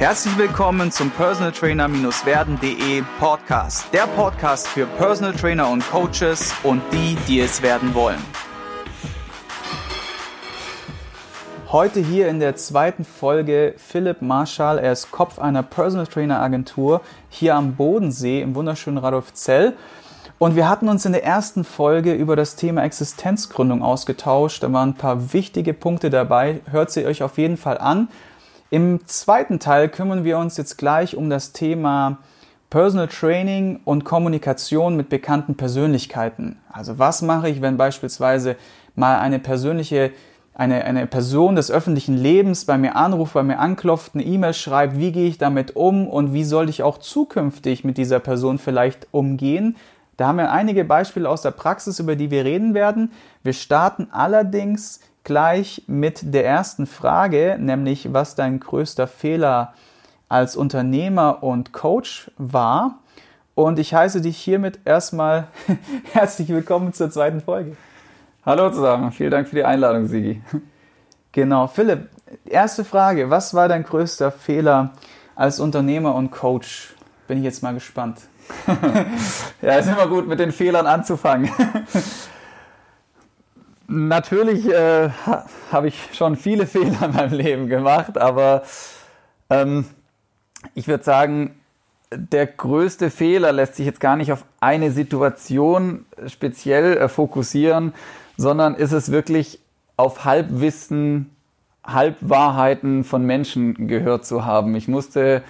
Herzlich 0.00 0.38
willkommen 0.38 0.90
zum 0.90 1.10
Personal 1.10 1.52
Trainer-werden.de 1.52 3.02
Podcast. 3.18 3.92
Der 3.92 4.06
Podcast 4.06 4.66
für 4.66 4.86
Personal 4.86 5.34
Trainer 5.34 5.68
und 5.68 5.86
Coaches 5.90 6.54
und 6.62 6.80
die, 6.90 7.18
die 7.28 7.40
es 7.40 7.60
werden 7.60 7.92
wollen. 7.92 8.16
Heute 11.70 12.00
hier 12.00 12.28
in 12.28 12.40
der 12.40 12.56
zweiten 12.56 13.04
Folge 13.04 13.74
Philipp 13.76 14.22
Marschall. 14.22 14.78
Er 14.78 14.92
ist 14.92 15.10
Kopf 15.10 15.38
einer 15.38 15.62
Personal 15.62 16.06
Trainer 16.06 16.40
Agentur 16.40 17.02
hier 17.28 17.54
am 17.54 17.74
Bodensee 17.74 18.40
im 18.40 18.54
wunderschönen 18.54 18.96
Radolfzell. 18.96 19.76
Und 20.38 20.56
wir 20.56 20.66
hatten 20.66 20.88
uns 20.88 21.04
in 21.04 21.12
der 21.12 21.24
ersten 21.24 21.62
Folge 21.62 22.14
über 22.14 22.36
das 22.36 22.56
Thema 22.56 22.84
Existenzgründung 22.84 23.82
ausgetauscht. 23.82 24.62
Da 24.62 24.72
waren 24.72 24.92
ein 24.92 24.94
paar 24.94 25.34
wichtige 25.34 25.74
Punkte 25.74 26.08
dabei. 26.08 26.62
Hört 26.70 26.90
sie 26.90 27.04
euch 27.04 27.22
auf 27.22 27.36
jeden 27.36 27.58
Fall 27.58 27.76
an. 27.76 28.08
Im 28.70 29.04
zweiten 29.06 29.58
Teil 29.58 29.88
kümmern 29.88 30.22
wir 30.22 30.38
uns 30.38 30.56
jetzt 30.56 30.78
gleich 30.78 31.16
um 31.16 31.28
das 31.28 31.52
Thema 31.52 32.18
Personal 32.70 33.08
Training 33.08 33.80
und 33.84 34.04
Kommunikation 34.04 34.96
mit 34.96 35.08
bekannten 35.08 35.56
Persönlichkeiten. 35.56 36.60
Also 36.70 37.00
was 37.00 37.20
mache 37.20 37.48
ich, 37.48 37.60
wenn 37.62 37.76
beispielsweise 37.76 38.54
mal 38.94 39.18
eine 39.18 39.40
persönliche 39.40 40.12
eine, 40.54 40.84
eine 40.84 41.06
Person 41.06 41.56
des 41.56 41.70
öffentlichen 41.70 42.16
Lebens 42.18 42.66
bei 42.66 42.76
mir 42.76 42.94
anruft, 42.94 43.32
bei 43.32 43.42
mir 43.42 43.58
anklopft, 43.58 44.14
eine 44.14 44.24
E-Mail 44.24 44.52
schreibt, 44.52 44.98
wie 44.98 45.10
gehe 45.10 45.28
ich 45.28 45.38
damit 45.38 45.74
um 45.74 46.06
und 46.06 46.34
wie 46.34 46.44
soll 46.44 46.68
ich 46.68 46.82
auch 46.82 46.98
zukünftig 46.98 47.82
mit 47.82 47.96
dieser 47.96 48.18
Person 48.18 48.58
vielleicht 48.58 49.08
umgehen. 49.10 49.76
Da 50.18 50.26
haben 50.26 50.36
wir 50.36 50.52
einige 50.52 50.84
Beispiele 50.84 51.28
aus 51.28 51.40
der 51.40 51.52
Praxis, 51.52 51.98
über 51.98 52.14
die 52.14 52.30
wir 52.30 52.44
reden 52.44 52.74
werden. 52.74 53.12
Wir 53.42 53.54
starten 53.54 54.08
allerdings 54.10 55.00
gleich 55.30 55.84
mit 55.86 56.34
der 56.34 56.44
ersten 56.44 56.88
Frage, 56.88 57.56
nämlich 57.60 58.12
was 58.12 58.34
dein 58.34 58.58
größter 58.58 59.06
Fehler 59.06 59.74
als 60.28 60.56
Unternehmer 60.56 61.44
und 61.44 61.72
Coach 61.72 62.32
war. 62.36 62.98
Und 63.54 63.78
ich 63.78 63.94
heiße 63.94 64.22
dich 64.22 64.36
hiermit 64.36 64.80
erstmal 64.84 65.46
herzlich 66.12 66.48
willkommen 66.48 66.92
zur 66.94 67.12
zweiten 67.12 67.40
Folge. 67.40 67.76
Hallo 68.44 68.72
zusammen, 68.72 69.12
vielen 69.12 69.30
Dank 69.30 69.46
für 69.46 69.54
die 69.54 69.62
Einladung, 69.62 70.08
Sigi. 70.08 70.42
Genau, 71.30 71.68
Philipp, 71.68 72.08
erste 72.44 72.84
Frage, 72.84 73.30
was 73.30 73.54
war 73.54 73.68
dein 73.68 73.84
größter 73.84 74.32
Fehler 74.32 74.94
als 75.36 75.60
Unternehmer 75.60 76.16
und 76.16 76.32
Coach? 76.32 76.96
Bin 77.28 77.38
ich 77.38 77.44
jetzt 77.44 77.62
mal 77.62 77.74
gespannt. 77.74 78.18
ja, 79.62 79.74
ist 79.76 79.86
immer 79.86 80.08
gut, 80.08 80.26
mit 80.26 80.40
den 80.40 80.50
Fehlern 80.50 80.88
anzufangen. 80.88 81.52
Natürlich 83.92 84.68
äh, 84.68 85.10
habe 85.72 85.88
ich 85.88 85.98
schon 86.12 86.36
viele 86.36 86.66
Fehler 86.68 87.06
in 87.06 87.12
meinem 87.12 87.32
Leben 87.32 87.66
gemacht, 87.66 88.18
aber 88.18 88.62
ähm, 89.50 89.84
ich 90.74 90.86
würde 90.86 91.02
sagen, 91.02 91.56
der 92.12 92.46
größte 92.46 93.10
Fehler 93.10 93.50
lässt 93.50 93.74
sich 93.74 93.86
jetzt 93.86 93.98
gar 93.98 94.14
nicht 94.14 94.30
auf 94.30 94.44
eine 94.60 94.92
Situation 94.92 96.06
speziell 96.28 96.98
äh, 96.98 97.08
fokussieren, 97.08 97.92
sondern 98.36 98.76
ist 98.76 98.92
es 98.92 99.10
wirklich 99.10 99.58
auf 99.96 100.24
Halbwissen, 100.24 101.34
Halbwahrheiten 101.82 103.02
von 103.02 103.26
Menschen 103.26 103.88
gehört 103.88 104.24
zu 104.24 104.44
haben. 104.44 104.76
Ich 104.76 104.86
musste 104.86 105.42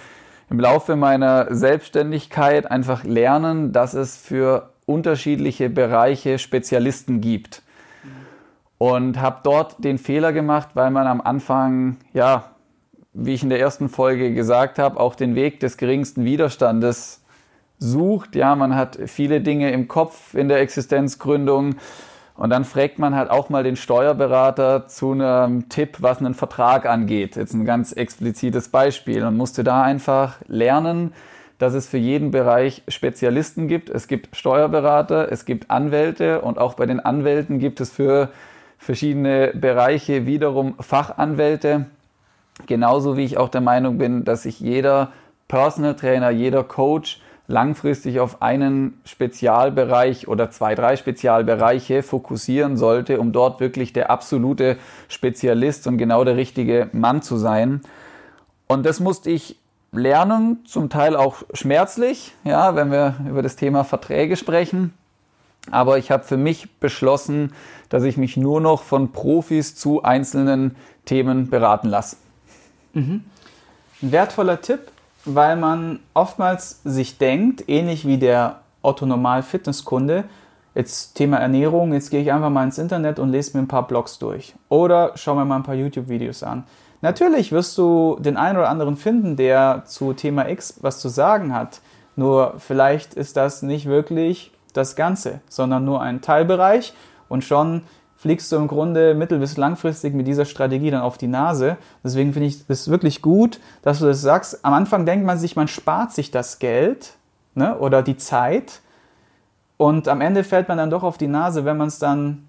im 0.49 0.59
Laufe 0.59 0.95
meiner 0.95 1.53
Selbstständigkeit 1.53 2.69
einfach 2.71 3.03
lernen, 3.03 3.71
dass 3.71 3.93
es 3.93 4.17
für 4.17 4.71
unterschiedliche 4.87 5.69
Bereiche 5.69 6.39
Spezialisten 6.39 7.21
gibt 7.21 7.61
und 8.81 9.21
habe 9.21 9.41
dort 9.43 9.83
den 9.83 9.99
Fehler 9.99 10.33
gemacht, 10.33 10.69
weil 10.73 10.89
man 10.89 11.05
am 11.05 11.21
Anfang, 11.21 11.97
ja, 12.13 12.45
wie 13.13 13.35
ich 13.35 13.43
in 13.43 13.49
der 13.49 13.59
ersten 13.59 13.89
Folge 13.89 14.33
gesagt 14.33 14.79
habe, 14.79 14.99
auch 14.99 15.13
den 15.13 15.35
Weg 15.35 15.59
des 15.59 15.77
geringsten 15.77 16.25
Widerstandes 16.25 17.23
sucht. 17.77 18.35
Ja, 18.35 18.55
man 18.55 18.75
hat 18.75 18.97
viele 19.05 19.39
Dinge 19.39 19.69
im 19.69 19.87
Kopf 19.87 20.33
in 20.33 20.49
der 20.49 20.61
Existenzgründung 20.61 21.75
und 22.35 22.49
dann 22.49 22.65
fragt 22.65 22.97
man 22.97 23.13
halt 23.13 23.29
auch 23.29 23.49
mal 23.49 23.61
den 23.63 23.75
Steuerberater 23.75 24.87
zu 24.87 25.11
einem 25.11 25.69
Tipp, 25.69 25.97
was 25.99 26.17
einen 26.17 26.33
Vertrag 26.33 26.87
angeht. 26.87 27.35
Jetzt 27.35 27.53
ein 27.53 27.65
ganz 27.65 27.91
explizites 27.91 28.69
Beispiel. 28.69 29.21
Man 29.21 29.37
musste 29.37 29.63
da 29.63 29.83
einfach 29.83 30.37
lernen, 30.47 31.13
dass 31.59 31.75
es 31.75 31.87
für 31.87 31.99
jeden 31.99 32.31
Bereich 32.31 32.81
Spezialisten 32.87 33.67
gibt. 33.67 33.91
Es 33.91 34.07
gibt 34.07 34.35
Steuerberater, 34.35 35.31
es 35.31 35.45
gibt 35.45 35.69
Anwälte 35.69 36.41
und 36.41 36.57
auch 36.57 36.73
bei 36.73 36.87
den 36.87 36.99
Anwälten 36.99 37.59
gibt 37.59 37.79
es 37.79 37.91
für 37.91 38.31
verschiedene 38.81 39.51
Bereiche 39.53 40.25
wiederum 40.25 40.73
Fachanwälte. 40.79 41.85
Genauso 42.65 43.15
wie 43.15 43.23
ich 43.23 43.37
auch 43.37 43.49
der 43.49 43.61
Meinung 43.61 43.99
bin, 43.99 44.25
dass 44.25 44.43
sich 44.43 44.59
jeder 44.59 45.11
Personal 45.47 45.95
Trainer, 45.95 46.31
jeder 46.31 46.63
Coach 46.63 47.21
langfristig 47.47 48.19
auf 48.19 48.41
einen 48.41 48.99
Spezialbereich 49.05 50.27
oder 50.27 50.49
zwei, 50.49 50.73
drei 50.73 50.95
Spezialbereiche 50.95 52.01
fokussieren 52.01 52.75
sollte, 52.75 53.19
um 53.19 53.31
dort 53.31 53.59
wirklich 53.59 53.93
der 53.93 54.09
absolute 54.09 54.77
Spezialist 55.09 55.85
und 55.85 55.97
genau 55.97 56.23
der 56.23 56.35
richtige 56.35 56.89
Mann 56.91 57.21
zu 57.21 57.37
sein. 57.37 57.81
Und 58.67 58.85
das 58.85 58.99
musste 58.99 59.29
ich 59.29 59.57
lernen, 59.91 60.59
zum 60.65 60.89
Teil 60.89 61.15
auch 61.15 61.43
schmerzlich, 61.53 62.33
ja, 62.45 62.75
wenn 62.75 62.91
wir 62.91 63.15
über 63.29 63.43
das 63.43 63.57
Thema 63.57 63.83
Verträge 63.83 64.37
sprechen. 64.37 64.93
Aber 65.69 65.97
ich 65.97 66.09
habe 66.09 66.23
für 66.23 66.37
mich 66.37 66.79
beschlossen, 66.79 67.53
dass 67.89 68.03
ich 68.03 68.17
mich 68.17 68.37
nur 68.37 68.61
noch 68.61 68.81
von 68.83 69.11
Profis 69.11 69.75
zu 69.75 70.03
einzelnen 70.03 70.75
Themen 71.05 71.49
beraten 71.49 71.89
lasse. 71.89 72.17
Mhm. 72.93 73.23
Ein 74.01 74.11
wertvoller 74.11 74.61
Tipp, 74.61 74.79
weil 75.25 75.55
man 75.55 75.99
oftmals 76.13 76.81
sich 76.83 77.17
denkt, 77.19 77.65
ähnlich 77.67 78.07
wie 78.07 78.17
der 78.17 78.61
Otto-Normal-Fitnesskunde, 78.81 80.23
jetzt 80.73 81.13
Thema 81.13 81.37
Ernährung, 81.37 81.93
jetzt 81.93 82.09
gehe 82.09 82.21
ich 82.21 82.31
einfach 82.31 82.49
mal 82.49 82.63
ins 82.63 82.77
Internet 82.77 83.19
und 83.19 83.29
lese 83.29 83.55
mir 83.55 83.63
ein 83.63 83.67
paar 83.67 83.87
Blogs 83.87 84.17
durch. 84.17 84.55
Oder 84.69 85.11
schau 85.15 85.35
mir 85.35 85.45
mal 85.45 85.57
ein 85.57 85.63
paar 85.63 85.75
YouTube-Videos 85.75 86.43
an. 86.43 86.63
Natürlich 87.01 87.51
wirst 87.51 87.77
du 87.77 88.17
den 88.19 88.37
einen 88.37 88.57
oder 88.57 88.69
anderen 88.69 88.95
finden, 88.95 89.35
der 89.35 89.83
zu 89.85 90.13
Thema 90.13 90.47
X 90.49 90.75
was 90.81 90.99
zu 90.99 91.09
sagen 91.09 91.53
hat. 91.53 91.81
Nur 92.15 92.55
vielleicht 92.57 93.13
ist 93.15 93.37
das 93.37 93.63
nicht 93.63 93.87
wirklich 93.87 94.51
das 94.73 94.95
Ganze, 94.95 95.41
sondern 95.49 95.85
nur 95.85 96.01
ein 96.01 96.21
Teilbereich 96.21 96.93
und 97.29 97.43
schon 97.43 97.83
fliegst 98.15 98.51
du 98.51 98.57
im 98.57 98.67
Grunde 98.67 99.15
mittel- 99.15 99.39
bis 99.39 99.57
langfristig 99.57 100.13
mit 100.13 100.27
dieser 100.27 100.45
Strategie 100.45 100.91
dann 100.91 101.01
auf 101.01 101.17
die 101.17 101.27
Nase. 101.27 101.77
Deswegen 102.03 102.33
finde 102.33 102.49
ich 102.49 102.63
es 102.67 102.87
wirklich 102.87 103.23
gut, 103.23 103.59
dass 103.81 103.99
du 103.99 104.05
das 104.05 104.21
sagst. 104.21 104.63
Am 104.63 104.73
Anfang 104.73 105.07
denkt 105.07 105.25
man 105.25 105.39
sich, 105.39 105.55
man 105.55 105.67
spart 105.67 106.11
sich 106.11 106.29
das 106.29 106.59
Geld 106.59 107.15
ne, 107.55 107.77
oder 107.79 108.03
die 108.03 108.17
Zeit 108.17 108.81
und 109.77 110.07
am 110.07 110.21
Ende 110.21 110.43
fällt 110.43 110.67
man 110.67 110.77
dann 110.77 110.91
doch 110.91 111.01
auf 111.01 111.17
die 111.17 111.25
Nase, 111.25 111.65
wenn 111.65 111.77
man 111.77 111.87
es 111.87 111.97
dann 111.97 112.47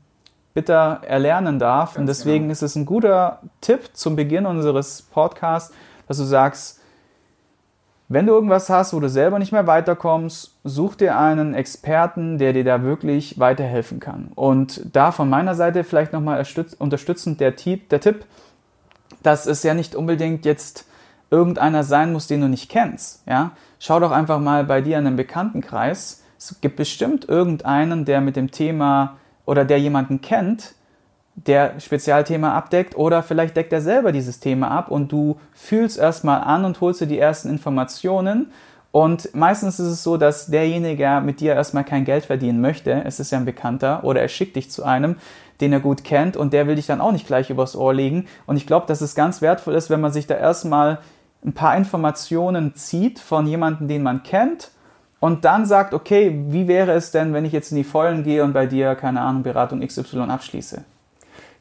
bitter 0.52 1.00
erlernen 1.06 1.58
darf. 1.58 1.94
Ganz 1.94 2.00
und 2.00 2.06
deswegen 2.06 2.44
genau. 2.44 2.52
ist 2.52 2.60
es 2.60 2.76
ein 2.76 2.84
guter 2.84 3.40
Tipp 3.62 3.88
zum 3.94 4.16
Beginn 4.16 4.44
unseres 4.44 5.00
Podcasts, 5.00 5.74
dass 6.06 6.18
du 6.18 6.24
sagst, 6.24 6.81
wenn 8.12 8.26
du 8.26 8.34
irgendwas 8.34 8.68
hast, 8.68 8.92
wo 8.92 9.00
du 9.00 9.08
selber 9.08 9.38
nicht 9.38 9.52
mehr 9.52 9.66
weiterkommst, 9.66 10.58
such 10.64 10.96
dir 10.96 11.18
einen 11.18 11.54
Experten, 11.54 12.36
der 12.36 12.52
dir 12.52 12.64
da 12.64 12.82
wirklich 12.82 13.38
weiterhelfen 13.38 14.00
kann. 14.00 14.32
Und 14.34 14.82
da 14.92 15.12
von 15.12 15.30
meiner 15.30 15.54
Seite 15.54 15.82
vielleicht 15.82 16.12
nochmal 16.12 16.44
unterstützend 16.78 17.40
der 17.40 17.56
Tipp, 17.56 17.88
der 17.88 18.00
Tipp, 18.00 18.26
dass 19.22 19.46
es 19.46 19.62
ja 19.62 19.72
nicht 19.72 19.94
unbedingt 19.94 20.44
jetzt 20.44 20.86
irgendeiner 21.30 21.84
sein 21.84 22.12
muss, 22.12 22.26
den 22.26 22.42
du 22.42 22.48
nicht 22.48 22.70
kennst. 22.70 23.26
Ja? 23.26 23.52
Schau 23.78 23.98
doch 23.98 24.10
einfach 24.10 24.40
mal 24.40 24.64
bei 24.64 24.82
dir 24.82 24.98
in 24.98 25.06
einem 25.06 25.16
Bekanntenkreis. 25.16 26.22
Es 26.36 26.60
gibt 26.60 26.76
bestimmt 26.76 27.28
irgendeinen, 27.28 28.04
der 28.04 28.20
mit 28.20 28.36
dem 28.36 28.50
Thema 28.50 29.16
oder 29.46 29.64
der 29.64 29.80
jemanden 29.80 30.20
kennt, 30.20 30.74
der 31.34 31.80
Spezialthema 31.80 32.54
abdeckt 32.54 32.96
oder 32.96 33.22
vielleicht 33.22 33.56
deckt 33.56 33.72
er 33.72 33.80
selber 33.80 34.12
dieses 34.12 34.40
Thema 34.40 34.70
ab 34.70 34.90
und 34.90 35.10
du 35.10 35.38
fühlst 35.54 35.98
erstmal 35.98 36.42
an 36.42 36.64
und 36.64 36.80
holst 36.80 37.00
dir 37.00 37.06
die 37.06 37.18
ersten 37.18 37.48
Informationen. 37.48 38.52
Und 38.90 39.34
meistens 39.34 39.80
ist 39.80 39.86
es 39.86 40.02
so, 40.02 40.18
dass 40.18 40.48
derjenige 40.48 41.22
mit 41.24 41.40
dir 41.40 41.54
erstmal 41.54 41.84
kein 41.84 42.04
Geld 42.04 42.26
verdienen 42.26 42.60
möchte. 42.60 43.02
Es 43.06 43.18
ist 43.20 43.32
ja 43.32 43.38
ein 43.38 43.46
Bekannter 43.46 44.04
oder 44.04 44.20
er 44.20 44.28
schickt 44.28 44.56
dich 44.56 44.70
zu 44.70 44.84
einem, 44.84 45.16
den 45.62 45.72
er 45.72 45.80
gut 45.80 46.04
kennt 46.04 46.36
und 46.36 46.52
der 46.52 46.66
will 46.66 46.76
dich 46.76 46.86
dann 46.86 47.00
auch 47.00 47.12
nicht 47.12 47.26
gleich 47.26 47.48
übers 47.48 47.74
Ohr 47.74 47.94
legen. 47.94 48.26
Und 48.46 48.58
ich 48.58 48.66
glaube, 48.66 48.86
dass 48.86 49.00
es 49.00 49.14
ganz 49.14 49.40
wertvoll 49.40 49.74
ist, 49.74 49.88
wenn 49.88 50.02
man 50.02 50.12
sich 50.12 50.26
da 50.26 50.34
erstmal 50.34 50.98
ein 51.44 51.54
paar 51.54 51.74
Informationen 51.76 52.74
zieht 52.74 53.18
von 53.18 53.46
jemandem, 53.46 53.88
den 53.88 54.02
man 54.02 54.22
kennt 54.22 54.70
und 55.20 55.44
dann 55.46 55.64
sagt, 55.64 55.94
okay, 55.94 56.44
wie 56.48 56.68
wäre 56.68 56.92
es 56.92 57.12
denn, 57.12 57.32
wenn 57.32 57.44
ich 57.46 57.52
jetzt 57.52 57.70
in 57.70 57.78
die 57.78 57.84
Vollen 57.84 58.24
gehe 58.24 58.44
und 58.44 58.52
bei 58.52 58.66
dir, 58.66 58.94
keine 58.94 59.22
Ahnung, 59.22 59.42
Beratung 59.42 59.80
XY 59.80 60.22
abschließe? 60.28 60.84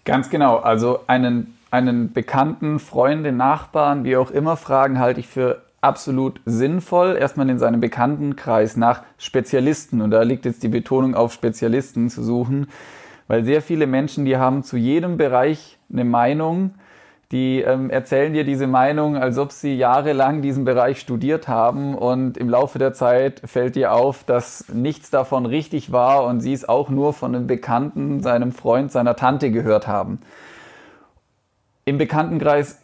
Ganz 0.06 0.30
genau. 0.30 0.58
Also 0.58 1.02
einen, 1.08 1.58
einen 1.70 2.14
Bekannten, 2.14 2.80
Freunde, 2.80 3.32
Nachbarn, 3.32 4.04
wie 4.04 4.18
auch 4.18 4.32
immer, 4.32 4.58
fragen 4.58 5.00
halte 5.00 5.20
ich 5.20 5.28
für 5.28 5.62
absolut 5.82 6.40
sinnvoll, 6.46 7.18
erstmal 7.20 7.50
in 7.50 7.60
seinem 7.60 7.82
Bekanntenkreis 7.82 8.78
nach 8.78 9.04
Spezialisten. 9.18 10.02
Und 10.02 10.12
da 10.12 10.22
liegt 10.22 10.46
jetzt 10.46 10.64
die 10.64 10.70
Betonung 10.70 11.16
auf 11.16 11.34
Spezialisten 11.34 12.10
zu 12.10 12.24
suchen, 12.24 12.68
weil 13.28 13.44
sehr 13.44 13.62
viele 13.62 13.88
Menschen, 13.88 14.26
die 14.26 14.38
haben 14.38 14.64
zu 14.64 14.78
jedem 14.78 15.18
Bereich 15.18 15.80
eine 15.92 16.06
Meinung, 16.06 16.76
die 17.32 17.62
ähm, 17.62 17.90
erzählen 17.90 18.34
dir 18.34 18.44
diese 18.44 18.68
Meinung, 18.68 19.16
als 19.16 19.38
ob 19.38 19.54
sie 19.54 19.76
jahrelang 19.76 20.42
diesen 20.42 20.66
Bereich 20.66 21.00
studiert 21.00 21.48
haben 21.48 21.96
und 21.96 22.38
im 22.38 22.50
Laufe 22.50 22.78
der 22.78 22.94
Zeit 22.94 23.42
fällt 23.46 23.76
dir 23.78 23.94
auf, 23.94 24.26
dass 24.26 24.66
nichts 24.74 25.12
davon 25.12 25.46
richtig 25.46 25.94
war 25.94 26.26
und 26.26 26.42
sie 26.42 26.52
es 26.52 26.68
auch 26.68 26.90
nur 26.90 27.14
von 27.14 27.34
einem 27.34 27.48
Bekannten, 27.48 28.22
seinem 28.22 28.52
Freund, 28.52 28.92
seiner 28.92 29.16
Tante 29.16 29.50
gehört 29.50 29.88
haben. 29.88 30.20
Im 31.86 31.98
Bekanntenkreis 31.98 32.82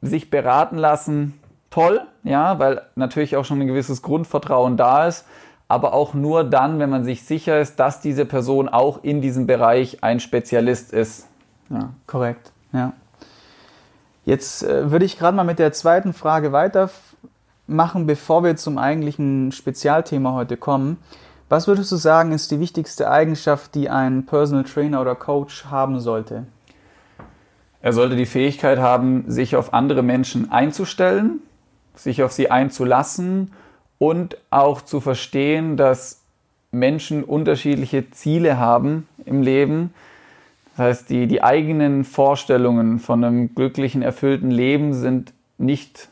sich 0.00 0.28
beraten 0.28 0.76
lassen, 0.76 1.34
toll, 1.70 2.00
ja, 2.24 2.58
weil 2.58 2.82
natürlich 2.96 3.36
auch 3.36 3.44
schon 3.44 3.60
ein 3.60 3.68
gewisses 3.68 4.02
Grundvertrauen 4.02 4.76
da 4.76 5.06
ist, 5.06 5.24
aber 5.68 5.92
auch 5.92 6.14
nur 6.14 6.42
dann, 6.42 6.80
wenn 6.80 6.90
man 6.90 7.04
sich 7.04 7.24
sicher 7.24 7.60
ist, 7.60 7.78
dass 7.78 8.00
diese 8.00 8.24
Person 8.24 8.68
auch 8.68 9.04
in 9.04 9.20
diesem 9.20 9.46
Bereich 9.46 10.02
ein 10.02 10.18
Spezialist 10.18 10.92
ist. 10.92 11.28
Ja. 11.70 11.90
Korrekt, 12.06 12.52
ja. 12.72 12.92
Jetzt 14.28 14.62
äh, 14.62 14.90
würde 14.90 15.06
ich 15.06 15.18
gerade 15.18 15.34
mal 15.34 15.44
mit 15.44 15.58
der 15.58 15.72
zweiten 15.72 16.12
Frage 16.12 16.52
weitermachen, 16.52 18.06
bevor 18.06 18.44
wir 18.44 18.56
zum 18.56 18.76
eigentlichen 18.76 19.52
Spezialthema 19.52 20.34
heute 20.34 20.58
kommen. 20.58 20.98
Was 21.48 21.66
würdest 21.66 21.90
du 21.92 21.96
sagen, 21.96 22.32
ist 22.32 22.50
die 22.50 22.60
wichtigste 22.60 23.10
Eigenschaft, 23.10 23.74
die 23.74 23.88
ein 23.88 24.26
Personal 24.26 24.64
Trainer 24.64 25.00
oder 25.00 25.14
Coach 25.14 25.64
haben 25.70 25.98
sollte? 25.98 26.46
Er 27.80 27.94
sollte 27.94 28.16
die 28.16 28.26
Fähigkeit 28.26 28.78
haben, 28.78 29.24
sich 29.28 29.56
auf 29.56 29.72
andere 29.72 30.02
Menschen 30.02 30.52
einzustellen, 30.52 31.40
sich 31.94 32.22
auf 32.22 32.32
sie 32.32 32.50
einzulassen 32.50 33.52
und 33.96 34.36
auch 34.50 34.82
zu 34.82 35.00
verstehen, 35.00 35.78
dass 35.78 36.20
Menschen 36.70 37.24
unterschiedliche 37.24 38.10
Ziele 38.10 38.58
haben 38.58 39.08
im 39.24 39.40
Leben, 39.40 39.94
das 40.78 40.86
heißt, 40.86 41.10
die, 41.10 41.26
die 41.26 41.42
eigenen 41.42 42.04
Vorstellungen 42.04 43.00
von 43.00 43.24
einem 43.24 43.52
glücklichen, 43.52 44.00
erfüllten 44.00 44.52
Leben 44.52 44.94
sind 44.94 45.32
nicht 45.58 46.08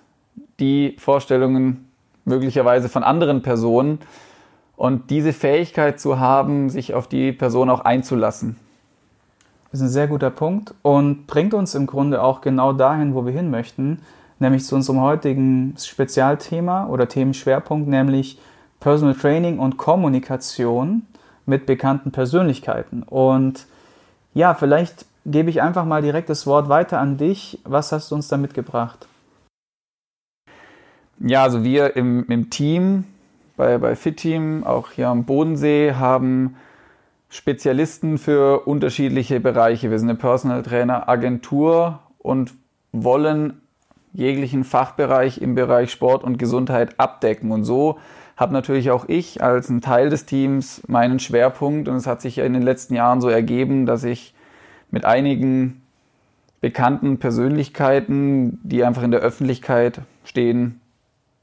die 0.59 0.97
Vorstellungen 0.99 1.89
möglicherweise 2.25 2.89
von 2.89 3.05
anderen 3.05 3.43
Personen. 3.43 4.01
Und 4.77 5.11
diese 5.11 5.33
Fähigkeit 5.33 6.01
zu 6.01 6.19
haben, 6.19 6.69
sich 6.69 6.95
auf 6.95 7.07
die 7.07 7.31
Person 7.31 7.71
auch 7.71 7.83
einzulassen. 7.83 8.57
Das 9.71 9.79
ist 9.79 9.87
ein 9.87 9.91
sehr 9.91 10.09
guter 10.09 10.31
Punkt 10.31 10.75
und 10.83 11.29
bringt 11.29 11.55
uns 11.55 11.77
im 11.77 11.87
Grunde 11.87 12.21
auch 12.21 12.41
genau 12.41 12.73
dahin, 12.73 13.15
wo 13.15 13.25
wir 13.25 13.33
hin 13.33 13.53
möchten, 13.53 14.01
nämlich 14.41 14.65
zu 14.65 14.75
unserem 14.75 15.01
heutigen 15.01 15.77
Spezialthema 15.79 16.89
oder 16.89 17.09
Themenschwerpunkt, 17.09 17.87
nämlich 17.87 18.41
Personal 18.81 19.15
Training 19.15 19.61
und 19.61 19.77
Kommunikation 19.77 21.03
mit 21.47 21.67
bekannten 21.67 22.11
Persönlichkeiten. 22.11 23.05
Und 23.05 23.69
ja, 24.37 24.53
vielleicht 24.53 25.07
gebe 25.25 25.49
ich 25.49 25.63
einfach 25.63 25.87
mal 25.87 26.03
direkt 26.03 26.29
das 26.29 26.47
Wort 26.47 26.69
weiter 26.69 27.01
an 27.01 27.17
dich. 27.17 27.59
Was 27.65 27.91
hast 27.91 28.11
du 28.11 28.15
uns 28.17 28.29
da 28.29 28.37
mitgebracht? 28.37 29.09
Ja, 31.19 31.43
also 31.43 31.65
wir 31.65 31.97
im, 31.97 32.27
im 32.29 32.51
Team, 32.51 33.05
bei, 33.57 33.79
bei 33.79 33.97
FitTeam, 33.97 34.63
auch 34.65 34.91
hier 34.91 35.09
am 35.09 35.25
Bodensee, 35.25 35.95
haben 35.95 36.57
Spezialisten 37.31 38.19
für 38.19 38.67
unterschiedliche 38.67 39.41
Bereiche. 39.41 39.91
Wir 39.91 39.99
sind 39.99 40.11
eine 40.11 40.19
Personal 40.19 40.63
Trainer 40.63 41.09
Agentur 41.09 42.01
und 42.19 42.53
wollen 42.93 43.63
jeglichen 44.13 44.65
Fachbereich 44.65 45.41
im 45.41 45.55
Bereich 45.55 45.91
Sport 45.91 46.23
und 46.23 46.37
Gesundheit 46.37 47.01
abdecken. 47.01 47.53
Und 47.53 47.65
so 47.65 47.99
habe 48.37 48.53
natürlich 48.53 48.91
auch 48.91 49.09
ich 49.09 49.43
als 49.43 49.69
ein 49.71 49.81
Teil 49.81 50.11
des 50.11 50.27
Teams 50.27 50.83
meinen 50.87 51.19
Schwerpunkt 51.19 51.89
und 51.89 51.97
es 51.97 52.07
hat 52.07 52.21
sich 52.21 52.37
ja 52.37 52.45
in 52.45 52.53
den 52.53 52.63
letzten 52.63 52.95
Jahren 52.95 53.21
so 53.21 53.29
ergeben, 53.29 53.87
dass 53.87 54.05
ich 54.05 54.35
mit 54.91 55.05
einigen 55.05 55.83
bekannten 56.61 57.19
Persönlichkeiten, 57.19 58.61
die 58.63 58.85
einfach 58.85 59.03
in 59.03 59.11
der 59.11 59.21
Öffentlichkeit 59.21 60.03
stehen, 60.25 60.81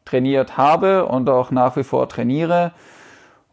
trainiert 0.05 0.57
habe 0.57 1.05
und 1.05 1.29
auch 1.29 1.49
nach 1.51 1.75
wie 1.77 1.83
vor 1.83 2.09
trainiere 2.09 2.73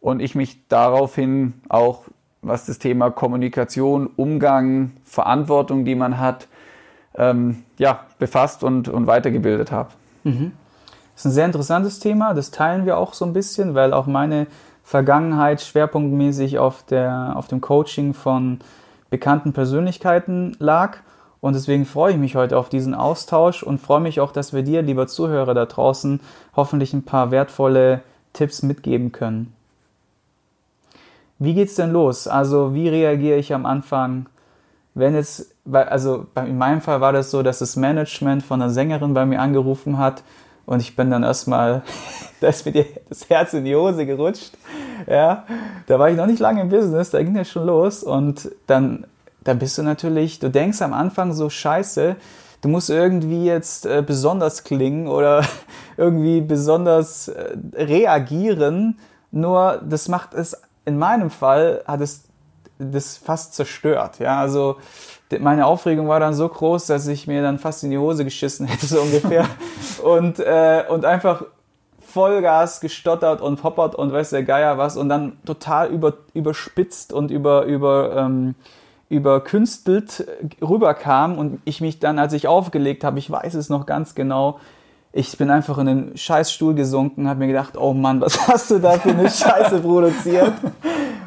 und 0.00 0.20
ich 0.20 0.34
mich 0.34 0.66
daraufhin 0.68 1.54
auch, 1.68 2.04
was 2.42 2.66
das 2.66 2.78
Thema 2.78 3.10
Kommunikation, 3.10 4.08
Umgang, 4.16 4.92
Verantwortung, 5.04 5.84
die 5.84 5.94
man 5.94 6.18
hat, 6.18 6.48
ähm, 7.14 7.64
ja, 7.78 8.06
befasst 8.18 8.64
und, 8.64 8.88
und 8.88 9.06
weitergebildet 9.06 9.70
habe. 9.72 9.90
Mhm. 10.24 10.52
Das 11.14 11.24
ist 11.24 11.32
ein 11.32 11.34
sehr 11.34 11.46
interessantes 11.46 11.98
Thema, 11.98 12.34
das 12.34 12.50
teilen 12.50 12.86
wir 12.86 12.98
auch 12.98 13.14
so 13.14 13.24
ein 13.24 13.32
bisschen, 13.32 13.74
weil 13.74 13.92
auch 13.92 14.06
meine 14.06 14.46
Vergangenheit 14.84 15.60
schwerpunktmäßig 15.60 16.58
auf, 16.58 16.82
der, 16.82 17.34
auf 17.36 17.46
dem 17.46 17.60
Coaching 17.60 18.14
von 18.14 18.58
bekannten 19.10 19.52
Persönlichkeiten 19.52 20.56
lag. 20.58 20.98
Und 21.40 21.54
deswegen 21.54 21.86
freue 21.86 22.12
ich 22.12 22.18
mich 22.18 22.36
heute 22.36 22.58
auf 22.58 22.68
diesen 22.68 22.94
Austausch 22.94 23.62
und 23.62 23.78
freue 23.78 24.00
mich 24.00 24.20
auch, 24.20 24.32
dass 24.32 24.52
wir 24.52 24.62
dir, 24.62 24.82
lieber 24.82 25.06
Zuhörer 25.06 25.54
da 25.54 25.66
draußen, 25.66 26.20
hoffentlich 26.56 26.92
ein 26.92 27.04
paar 27.04 27.30
wertvolle 27.30 28.02
Tipps 28.32 28.62
mitgeben 28.62 29.12
können. 29.12 29.54
Wie 31.38 31.54
geht's 31.54 31.76
denn 31.76 31.92
los? 31.92 32.28
Also, 32.28 32.74
wie 32.74 32.88
reagiere 32.88 33.38
ich 33.38 33.54
am 33.54 33.64
Anfang, 33.64 34.26
wenn 34.94 35.14
es, 35.14 35.54
also 35.72 36.26
in 36.36 36.58
meinem 36.58 36.80
Fall 36.82 37.00
war 37.00 37.12
das 37.12 37.30
so, 37.30 37.42
dass 37.42 37.60
das 37.60 37.76
Management 37.76 38.42
von 38.42 38.60
einer 38.60 38.70
Sängerin 38.70 39.14
bei 39.14 39.24
mir 39.24 39.40
angerufen 39.40 39.98
hat 39.98 40.22
und 40.70 40.80
ich 40.80 40.94
bin 40.94 41.10
dann 41.10 41.24
erstmal, 41.24 41.82
da 42.40 42.48
ist 42.48 42.64
mir 42.64 42.86
das 43.08 43.28
Herz 43.28 43.52
in 43.54 43.64
die 43.64 43.74
Hose 43.74 44.06
gerutscht. 44.06 44.52
Ja, 45.08 45.44
da 45.88 45.98
war 45.98 46.08
ich 46.10 46.16
noch 46.16 46.26
nicht 46.26 46.38
lange 46.38 46.60
im 46.60 46.68
Business, 46.68 47.10
da 47.10 47.20
ging 47.20 47.34
das 47.34 47.50
schon 47.50 47.66
los. 47.66 48.04
Und 48.04 48.52
dann, 48.68 49.04
dann 49.42 49.58
bist 49.58 49.76
du 49.78 49.82
natürlich, 49.82 50.38
du 50.38 50.48
denkst 50.48 50.80
am 50.80 50.92
Anfang 50.92 51.32
so 51.32 51.50
scheiße, 51.50 52.14
du 52.60 52.68
musst 52.68 52.88
irgendwie 52.88 53.44
jetzt 53.44 53.84
äh, 53.84 54.04
besonders 54.06 54.62
klingen 54.62 55.08
oder 55.08 55.44
irgendwie 55.96 56.40
besonders 56.40 57.26
äh, 57.26 57.56
reagieren. 57.74 58.96
Nur 59.32 59.82
das 59.84 60.06
macht 60.06 60.34
es, 60.34 60.56
in 60.84 60.98
meinem 60.98 61.30
Fall 61.30 61.82
hat 61.84 62.00
es 62.00 62.28
das 62.80 63.16
fast 63.16 63.54
zerstört. 63.54 64.18
Ja, 64.18 64.40
also 64.40 64.76
meine 65.38 65.66
Aufregung 65.66 66.08
war 66.08 66.18
dann 66.18 66.34
so 66.34 66.48
groß, 66.48 66.86
dass 66.86 67.06
ich 67.06 67.26
mir 67.26 67.42
dann 67.42 67.58
fast 67.58 67.84
in 67.84 67.90
die 67.90 67.98
Hose 67.98 68.24
geschissen 68.24 68.66
hätte, 68.68 68.86
so 68.86 69.00
ungefähr. 69.00 69.46
und, 70.02 70.40
äh, 70.40 70.84
und 70.88 71.04
einfach 71.04 71.44
Vollgas 72.00 72.80
gestottert 72.80 73.40
und 73.40 73.62
hoppert 73.62 73.94
und 73.94 74.12
weiß 74.12 74.30
der 74.30 74.42
Geier 74.42 74.78
was 74.78 74.96
und 74.96 75.08
dann 75.08 75.38
total 75.44 75.90
über, 75.90 76.14
überspitzt 76.34 77.12
und 77.12 77.30
über, 77.30 77.64
über, 77.64 78.16
ähm, 78.16 78.56
überkünstelt 79.08 80.26
rüberkam 80.60 81.38
und 81.38 81.60
ich 81.64 81.80
mich 81.80 82.00
dann, 82.00 82.18
als 82.18 82.32
ich 82.32 82.48
aufgelegt 82.48 83.04
habe, 83.04 83.18
ich 83.18 83.30
weiß 83.30 83.54
es 83.54 83.68
noch 83.68 83.86
ganz 83.86 84.14
genau, 84.14 84.58
ich 85.12 85.36
bin 85.36 85.50
einfach 85.50 85.78
in 85.78 85.86
den 85.86 86.16
Scheißstuhl 86.16 86.74
gesunken, 86.74 87.28
habe 87.28 87.40
mir 87.40 87.48
gedacht, 87.48 87.76
oh 87.76 87.92
Mann, 87.92 88.20
was 88.20 88.48
hast 88.48 88.70
du 88.70 88.78
da 88.78 88.92
für 88.92 89.10
eine 89.10 89.28
Scheiße 89.28 89.80
produziert? 89.80 90.52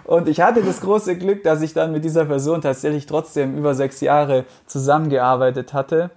Und 0.05 0.27
ich 0.27 0.41
hatte 0.41 0.61
das 0.61 0.81
große 0.81 1.17
Glück, 1.17 1.43
dass 1.43 1.61
ich 1.61 1.73
dann 1.73 1.91
mit 1.91 2.03
dieser 2.03 2.25
Person 2.25 2.61
tatsächlich 2.61 3.05
trotzdem 3.05 3.57
über 3.57 3.73
sechs 3.73 4.01
Jahre 4.01 4.45
zusammengearbeitet 4.65 5.73
hatte. 5.73 6.09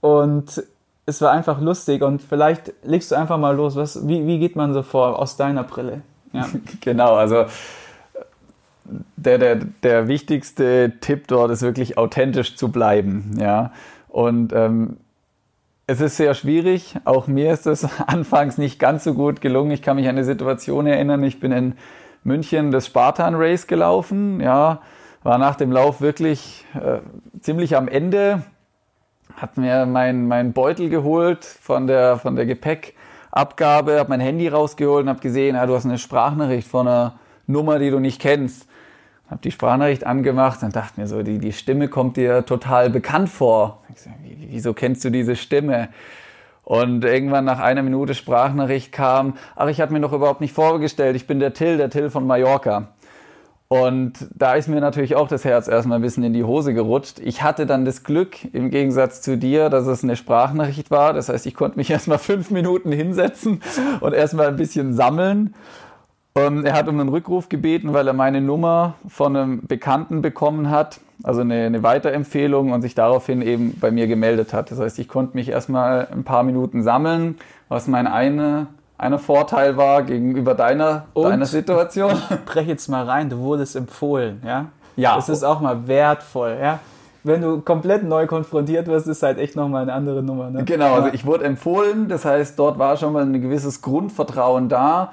Und 0.00 0.62
es 1.06 1.20
war 1.20 1.32
einfach 1.32 1.60
lustig. 1.60 2.02
Und 2.02 2.22
vielleicht 2.22 2.72
legst 2.82 3.10
du 3.10 3.16
einfach 3.16 3.38
mal 3.38 3.56
los. 3.56 3.76
Was, 3.76 4.06
wie, 4.06 4.26
wie 4.26 4.38
geht 4.38 4.56
man 4.56 4.74
so 4.74 4.82
vor 4.82 5.18
aus 5.18 5.36
deiner 5.36 5.64
Brille? 5.64 6.02
Ja. 6.32 6.48
genau, 6.80 7.14
also 7.14 7.46
der, 9.16 9.38
der, 9.38 9.56
der 9.82 10.08
wichtigste 10.08 10.94
Tipp 11.00 11.28
dort 11.28 11.50
ist 11.50 11.62
wirklich 11.62 11.98
authentisch 11.98 12.56
zu 12.56 12.70
bleiben. 12.70 13.36
Ja. 13.38 13.72
Und 14.08 14.52
ähm, 14.52 14.96
es 15.86 16.00
ist 16.00 16.16
sehr 16.16 16.34
schwierig. 16.34 16.96
Auch 17.04 17.26
mir 17.26 17.52
ist 17.52 17.66
es 17.66 17.86
anfangs 18.06 18.58
nicht 18.58 18.78
ganz 18.78 19.04
so 19.04 19.14
gut 19.14 19.40
gelungen. 19.40 19.70
Ich 19.70 19.82
kann 19.82 19.96
mich 19.96 20.06
an 20.06 20.16
eine 20.16 20.24
Situation 20.24 20.86
erinnern. 20.86 21.22
Ich 21.24 21.40
bin 21.40 21.52
in 21.52 21.74
München 22.24 22.70
das 22.70 22.86
Spartan 22.86 23.34
Race 23.34 23.66
gelaufen. 23.66 24.40
Ja, 24.40 24.80
war 25.22 25.38
nach 25.38 25.56
dem 25.56 25.72
Lauf 25.72 26.00
wirklich 26.00 26.64
äh, 26.74 26.98
ziemlich 27.40 27.76
am 27.76 27.88
Ende. 27.88 28.42
Hat 29.34 29.56
mir 29.56 29.86
mein, 29.86 30.26
mein 30.28 30.52
Beutel 30.52 30.88
geholt 30.88 31.44
von 31.44 31.86
der, 31.86 32.18
von 32.18 32.36
der 32.36 32.46
Gepäckabgabe, 32.46 33.98
habe 33.98 34.10
mein 34.10 34.20
Handy 34.20 34.48
rausgeholt 34.48 35.04
und 35.04 35.08
habe 35.08 35.20
gesehen, 35.20 35.56
ja, 35.56 35.66
du 35.66 35.74
hast 35.74 35.84
eine 35.84 35.98
Sprachnachricht 35.98 36.68
von 36.68 36.88
einer 36.88 37.14
Nummer, 37.46 37.78
die 37.78 37.90
du 37.90 38.00
nicht 38.00 38.20
kennst. 38.20 38.66
Habe 39.30 39.40
die 39.42 39.52
Sprachnachricht 39.52 40.04
angemacht 40.04 40.62
und 40.62 40.74
dachte 40.74 41.00
mir 41.00 41.06
so, 41.06 41.22
die, 41.22 41.38
die 41.38 41.52
Stimme 41.52 41.88
kommt 41.88 42.16
dir 42.16 42.44
total 42.44 42.90
bekannt 42.90 43.28
vor. 43.28 43.82
So, 43.94 44.10
wieso 44.48 44.74
kennst 44.74 45.04
du 45.04 45.10
diese 45.10 45.36
Stimme? 45.36 45.88
Und 46.70 47.04
irgendwann 47.04 47.44
nach 47.44 47.58
einer 47.58 47.82
Minute 47.82 48.14
Sprachnachricht 48.14 48.92
kam, 48.92 49.34
ach, 49.56 49.66
ich 49.66 49.80
hatte 49.80 49.92
mir 49.92 49.98
noch 49.98 50.12
überhaupt 50.12 50.40
nicht 50.40 50.54
vorgestellt, 50.54 51.16
ich 51.16 51.26
bin 51.26 51.40
der 51.40 51.52
Till, 51.52 51.78
der 51.78 51.90
Till 51.90 52.10
von 52.10 52.28
Mallorca. 52.28 52.90
Und 53.66 54.28
da 54.32 54.54
ist 54.54 54.68
mir 54.68 54.80
natürlich 54.80 55.16
auch 55.16 55.26
das 55.26 55.44
Herz 55.44 55.66
erstmal 55.66 55.98
ein 55.98 56.02
bisschen 56.02 56.22
in 56.22 56.32
die 56.32 56.44
Hose 56.44 56.72
gerutscht. 56.72 57.18
Ich 57.18 57.42
hatte 57.42 57.66
dann 57.66 57.84
das 57.84 58.04
Glück, 58.04 58.36
im 58.54 58.70
Gegensatz 58.70 59.20
zu 59.20 59.36
dir, 59.36 59.68
dass 59.68 59.88
es 59.88 60.04
eine 60.04 60.14
Sprachnachricht 60.14 60.92
war. 60.92 61.12
Das 61.12 61.28
heißt, 61.28 61.44
ich 61.46 61.56
konnte 61.56 61.76
mich 61.76 61.90
erstmal 61.90 62.18
fünf 62.18 62.52
Minuten 62.52 62.92
hinsetzen 62.92 63.62
und 63.98 64.12
erstmal 64.12 64.46
ein 64.46 64.56
bisschen 64.56 64.94
sammeln. 64.94 65.56
Ähm, 66.36 66.64
er 66.64 66.74
hat 66.74 66.88
um 66.88 67.00
einen 67.00 67.08
Rückruf 67.08 67.48
gebeten, 67.48 67.92
weil 67.92 68.06
er 68.06 68.12
meine 68.12 68.40
Nummer 68.40 68.94
von 69.08 69.36
einem 69.36 69.66
Bekannten 69.66 70.22
bekommen 70.22 70.70
hat, 70.70 71.00
also 71.24 71.40
eine, 71.40 71.66
eine 71.66 71.82
Weiterempfehlung 71.82 72.72
und 72.72 72.82
sich 72.82 72.94
daraufhin 72.94 73.42
eben 73.42 73.76
bei 73.80 73.90
mir 73.90 74.06
gemeldet 74.06 74.52
hat. 74.52 74.70
Das 74.70 74.78
heißt, 74.78 74.98
ich 75.00 75.08
konnte 75.08 75.36
mich 75.36 75.48
erstmal 75.48 76.06
ein 76.12 76.22
paar 76.22 76.44
Minuten 76.44 76.82
sammeln, 76.82 77.36
was 77.68 77.88
mein 77.88 78.06
eine, 78.06 78.68
einer 78.96 79.18
Vorteil 79.18 79.76
war 79.76 80.02
gegenüber 80.02 80.54
deiner, 80.54 81.06
deiner 81.14 81.46
Situation. 81.46 82.12
Brech 82.46 82.68
jetzt 82.68 82.88
mal 82.88 83.04
rein, 83.04 83.28
du 83.28 83.38
wurdest 83.38 83.74
empfohlen, 83.74 84.40
ja? 84.44 84.66
Ja. 84.96 85.16
Das 85.16 85.28
ist 85.28 85.42
auch 85.42 85.60
mal 85.60 85.88
wertvoll, 85.88 86.58
ja? 86.60 86.78
Wenn 87.22 87.42
du 87.42 87.60
komplett 87.60 88.02
neu 88.02 88.26
konfrontiert 88.26 88.86
wirst, 88.86 89.06
ist 89.06 89.22
halt 89.22 89.38
echt 89.38 89.56
nochmal 89.56 89.82
eine 89.82 89.92
andere 89.92 90.22
Nummer. 90.22 90.48
Ne? 90.48 90.64
Genau, 90.64 90.94
also 90.94 91.08
ich 91.12 91.26
wurde 91.26 91.44
empfohlen, 91.44 92.08
das 92.08 92.24
heißt, 92.24 92.58
dort 92.58 92.78
war 92.78 92.96
schon 92.96 93.12
mal 93.12 93.24
ein 93.24 93.42
gewisses 93.42 93.82
Grundvertrauen 93.82 94.70
da 94.70 95.12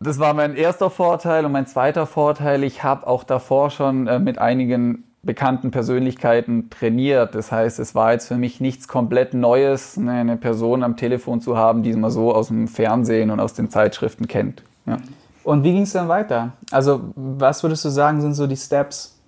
das 0.00 0.18
war 0.18 0.32
mein 0.32 0.56
erster 0.56 0.88
Vorteil 0.88 1.44
und 1.44 1.52
mein 1.52 1.66
zweiter 1.66 2.06
Vorteil, 2.06 2.64
ich 2.64 2.82
habe 2.82 3.06
auch 3.06 3.22
davor 3.22 3.70
schon 3.70 4.06
äh, 4.06 4.18
mit 4.18 4.38
einigen 4.38 5.04
bekannten 5.22 5.70
Persönlichkeiten 5.70 6.70
trainiert. 6.70 7.34
Das 7.34 7.52
heißt, 7.52 7.78
es 7.78 7.94
war 7.94 8.12
jetzt 8.12 8.26
für 8.26 8.36
mich 8.36 8.60
nichts 8.60 8.88
komplett 8.88 9.34
Neues, 9.34 9.98
ne, 9.98 10.12
eine 10.12 10.38
Person 10.38 10.82
am 10.82 10.96
Telefon 10.96 11.42
zu 11.42 11.58
haben, 11.58 11.82
die 11.82 11.92
man 11.92 12.10
so 12.10 12.34
aus 12.34 12.48
dem 12.48 12.66
Fernsehen 12.66 13.30
und 13.30 13.40
aus 13.40 13.52
den 13.52 13.68
Zeitschriften 13.68 14.26
kennt. 14.26 14.62
Ja. 14.86 14.96
Und 15.44 15.64
wie 15.64 15.72
ging 15.72 15.82
es 15.82 15.92
dann 15.92 16.08
weiter? 16.08 16.52
Also, 16.70 17.12
was 17.14 17.62
würdest 17.62 17.84
du 17.84 17.90
sagen, 17.90 18.22
sind 18.22 18.32
so 18.32 18.46
die 18.46 18.56
Steps? 18.56 19.18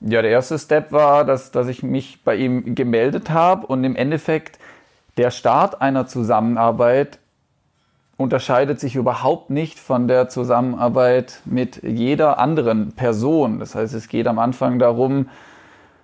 Ja, 0.00 0.22
der 0.22 0.30
erste 0.30 0.58
Step 0.58 0.92
war, 0.92 1.26
dass, 1.26 1.50
dass 1.50 1.68
ich 1.68 1.82
mich 1.82 2.24
bei 2.24 2.36
ihm 2.36 2.74
gemeldet 2.74 3.28
habe 3.28 3.66
und 3.66 3.84
im 3.84 3.96
Endeffekt 3.96 4.58
der 5.18 5.30
Start 5.30 5.82
einer 5.82 6.06
Zusammenarbeit 6.06 7.18
unterscheidet 8.16 8.78
sich 8.78 8.96
überhaupt 8.96 9.50
nicht 9.50 9.78
von 9.78 10.06
der 10.08 10.28
Zusammenarbeit 10.28 11.40
mit 11.44 11.82
jeder 11.82 12.38
anderen 12.38 12.92
Person. 12.92 13.58
Das 13.58 13.74
heißt, 13.74 13.94
es 13.94 14.08
geht 14.08 14.26
am 14.26 14.38
Anfang 14.38 14.78
darum, 14.78 15.28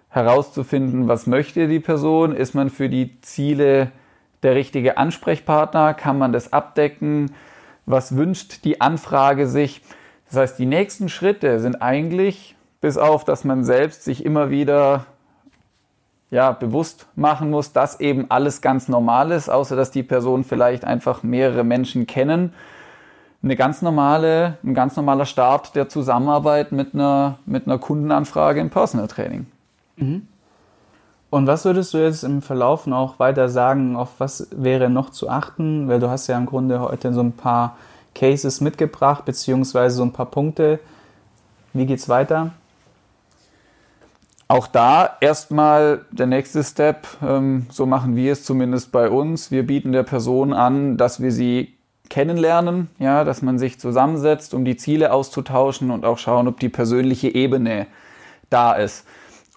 herauszufinden, 0.09 1.07
was 1.09 1.27
möchte 1.27 1.69
die 1.69 1.79
Person, 1.79 2.35
ist 2.35 2.55
man 2.55 2.69
für 2.69 2.89
die 2.89 3.21
Ziele 3.21 3.93
der 4.43 4.55
richtige 4.55 4.99
Ansprechpartner, 4.99 5.95
kann 5.95 6.19
man 6.19 6.33
das 6.33 6.53
abdecken, 6.53 7.33
was 7.87 8.17
wünscht 8.17 8.65
die 8.65 8.81
Anfrage 8.81 9.47
sich. 9.47 9.83
Das 10.27 10.37
heißt, 10.37 10.59
die 10.59 10.67
nächsten 10.67 11.09
Schritte 11.09 11.61
sind 11.61 11.81
eigentlich, 11.81 12.57
bis 12.81 12.97
auf, 12.97 13.25
dass 13.25 13.45
man 13.45 13.63
selbst 13.63 14.05
sich 14.05 14.25
immer 14.25 14.51
wieder 14.51 15.07
ja, 16.31 16.53
bewusst 16.53 17.07
machen 17.17 17.51
muss, 17.51 17.73
dass 17.73 18.01
eben 18.01 18.27
alles 18.31 18.61
ganz 18.61 18.89
normal 18.89 19.33
ist, 19.33 19.49
außer 19.49 19.77
dass 19.77 19.91
die 19.91 20.03
Person 20.03 20.45
vielleicht 20.45 20.85
einfach 20.85 21.23
mehrere 21.23 21.65
Menschen 21.65 22.07
kennen. 22.07 22.53
Eine 23.43 23.57
ganz 23.57 23.83
normale, 23.83 24.59
ein 24.63 24.75
ganz 24.75 24.97
normaler 24.97 25.27
Start 25.27 25.75
der 25.75 25.89
Zusammenarbeit 25.89 26.73
mit 26.73 26.95
einer, 26.95 27.39
mit 27.47 27.67
einer 27.67 27.79
Kundenanfrage 27.79 28.61
im 28.61 28.71
Personal 28.71 29.09
Training. 29.09 29.47
Mhm. 29.97 30.29
Und 31.31 31.47
was 31.47 31.65
würdest 31.65 31.95
du 31.95 31.99
jetzt 31.99 32.25
im 32.25 32.43
Verlauf 32.43 32.87
noch 32.87 33.19
weiter 33.19 33.49
sagen, 33.49 33.97
auf 33.97 34.11
was 34.19 34.49
wäre 34.51 34.91
noch 34.91 35.11
zu 35.11 35.29
achten? 35.29 35.89
Weil 35.89 36.01
du 36.01 36.11
hast 36.11 36.27
ja 36.27 36.37
im 36.37 36.47
Grunde 36.47 36.81
heute 36.81 37.13
so 37.13 37.21
ein 37.21 37.33
paar 37.33 37.77
Cases 38.15 38.61
mitgebracht, 38.61 39.25
beziehungsweise 39.25 39.97
so 39.97 40.03
ein 40.03 40.13
paar 40.13 40.27
Punkte. 40.27 40.81
Wie 41.73 41.87
geht's 41.87 42.09
weiter? 42.09 42.51
Auch 44.51 44.67
da 44.67 45.17
erstmal 45.21 46.01
der 46.11 46.27
nächste 46.27 46.65
Step, 46.65 47.07
ähm, 47.23 47.67
so 47.71 47.87
machen 47.87 48.17
wir 48.17 48.33
es 48.33 48.43
zumindest 48.43 48.91
bei 48.91 49.09
uns. 49.09 49.53
Wir 49.53 49.65
bieten 49.65 49.93
der 49.93 50.03
Person 50.03 50.53
an, 50.53 50.97
dass 50.97 51.23
wir 51.23 51.31
sie 51.31 51.75
kennenlernen, 52.09 52.91
ja, 52.99 53.23
dass 53.23 53.43
man 53.43 53.61
sich 53.61 53.79
zusammensetzt, 53.79 54.53
um 54.53 54.65
die 54.65 54.77
Ziele 54.77 55.13
auszutauschen 55.13 55.93
und 55.93 56.05
auch 56.05 56.19
schauen, 56.19 56.49
ob 56.49 56.59
die 56.59 56.69
persönliche 56.69 57.33
Ebene 57.33 57.87
da 58.49 58.73
ist. 58.73 59.07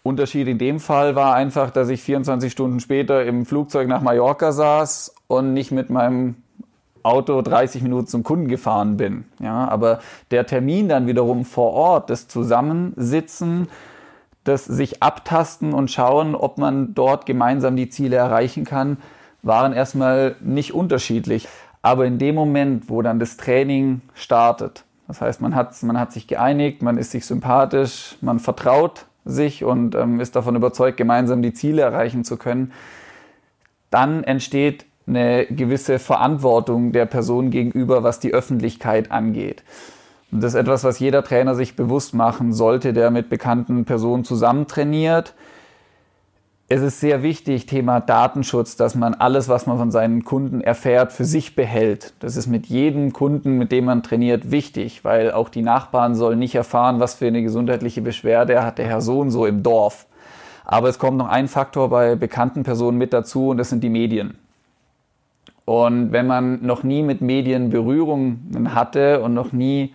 Unterschied 0.04 0.48
in 0.48 0.60
dem 0.60 0.80
Fall 0.80 1.16
war 1.16 1.34
einfach, 1.34 1.72
dass 1.72 1.90
ich 1.90 2.04
24 2.04 2.52
Stunden 2.52 2.80
später 2.80 3.26
im 3.26 3.48
Flugzeug 3.48 3.88
nach 3.88 4.04
Mallorca 4.04 4.52
saß 4.52 5.16
und 5.26 5.56
nicht 5.56 5.72
mit 5.72 5.90
meinem 5.90 6.36
Auto 7.02 7.42
30 7.42 7.82
Minuten 7.82 8.06
zum 8.06 8.22
Kunden 8.22 8.48
gefahren 8.48 8.98
bin. 8.98 9.26
Ja, 9.40 9.68
aber 9.70 10.02
der 10.30 10.46
Termin 10.46 10.88
dann 10.88 11.08
wiederum 11.08 11.46
vor 11.46 11.74
Ort, 11.74 12.12
das 12.12 12.28
Zusammensitzen, 12.28 13.70
das 14.44 14.66
sich 14.66 15.02
abtasten 15.02 15.74
und 15.74 15.90
schauen, 15.90 16.36
ob 16.36 16.58
man 16.58 16.94
dort 16.94 17.26
gemeinsam 17.26 17.76
die 17.76 17.90
Ziele 17.90 18.18
erreichen 18.18 18.66
kann, 18.66 18.98
waren 19.42 19.74
erstmal 19.74 20.36
nicht 20.42 20.74
unterschiedlich. 20.74 21.48
Aber 21.82 22.06
in 22.06 22.18
dem 22.18 22.36
Moment, 22.36 22.90
wo 22.90 23.02
dann 23.02 23.20
das 23.20 23.38
Training 23.38 24.02
startet, 24.14 24.86
das 25.08 25.22
heißt, 25.22 25.42
man 25.42 25.54
hat, 25.54 25.82
man 25.84 26.00
hat 26.00 26.14
sich 26.14 26.28
geeinigt, 26.28 26.82
man 26.82 26.98
ist 26.98 27.12
sich 27.12 27.26
sympathisch, 27.26 28.18
man 28.22 28.40
vertraut 28.40 29.06
sich 29.26 29.64
und 29.64 29.96
ähm, 29.96 30.20
ist 30.20 30.36
davon 30.36 30.56
überzeugt, 30.56 30.98
gemeinsam 30.98 31.42
die 31.42 31.54
Ziele 31.54 31.82
erreichen 31.82 32.24
zu 32.24 32.38
können, 32.38 32.72
dann 33.90 34.24
entsteht 34.24 34.86
eine 35.06 35.46
gewisse 35.46 36.00
Verantwortung 36.00 36.94
der 36.94 37.06
Person 37.06 37.52
gegenüber, 37.52 38.04
was 38.04 38.20
die 38.20 38.34
Öffentlichkeit 38.34 39.12
angeht. 39.12 39.64
Das 40.36 40.54
ist 40.54 40.60
etwas, 40.60 40.84
was 40.84 40.98
jeder 40.98 41.24
Trainer 41.24 41.54
sich 41.54 41.76
bewusst 41.76 42.16
machen 42.16 42.54
sollte, 42.54 42.92
der 42.92 43.12
mit 43.12 43.30
bekannten 43.30 43.86
Personen 43.86 44.24
zusammen 44.24 44.66
trainiert. 44.66 45.36
Es 46.70 46.82
ist 46.82 47.00
sehr 47.00 47.22
wichtig, 47.22 47.68
Thema 47.68 48.00
Datenschutz, 48.00 48.76
dass 48.76 48.96
man 48.96 49.14
alles, 49.14 49.48
was 49.48 49.68
man 49.68 49.78
von 49.78 49.92
seinen 49.92 50.24
Kunden 50.24 50.62
erfährt, 50.62 51.12
für 51.12 51.26
sich 51.26 51.56
behält. 51.56 52.16
Das 52.20 52.36
ist 52.36 52.48
mit 52.48 52.66
jedem 52.66 53.14
Kunden, 53.14 53.60
mit 53.60 53.72
dem 53.72 53.86
man 53.86 54.02
trainiert, 54.02 54.50
wichtig, 54.50 55.04
weil 55.04 55.32
auch 55.32 55.50
die 55.50 55.62
Nachbarn 55.62 56.16
sollen 56.16 56.40
nicht 56.40 56.56
erfahren, 56.56 57.00
was 57.00 57.14
für 57.14 57.28
eine 57.28 57.44
gesundheitliche 57.44 58.02
Beschwerde 58.02 58.64
hat 58.64 58.80
der 58.80 58.88
Herr 58.88 59.02
so 59.02 59.20
und 59.20 59.30
so 59.30 59.46
im 59.46 59.62
Dorf. 59.62 60.08
Aber 60.66 60.90
es 60.90 60.98
kommt 60.98 61.18
noch 61.18 61.30
ein 61.30 61.48
Faktor 61.48 61.90
bei 61.90 62.16
bekannten 62.16 62.64
Personen 62.64 62.98
mit 62.98 63.14
dazu 63.14 63.50
und 63.50 63.58
das 63.58 63.70
sind 63.70 63.84
die 63.84 63.90
Medien. 63.90 64.40
Und 65.66 66.12
wenn 66.12 66.26
man 66.26 66.66
noch 66.66 66.82
nie 66.82 67.04
mit 67.04 67.22
Medien 67.22 67.70
Berührungen 67.70 68.74
hatte 68.74 69.22
und 69.22 69.36
noch 69.36 69.52
nie 69.52 69.94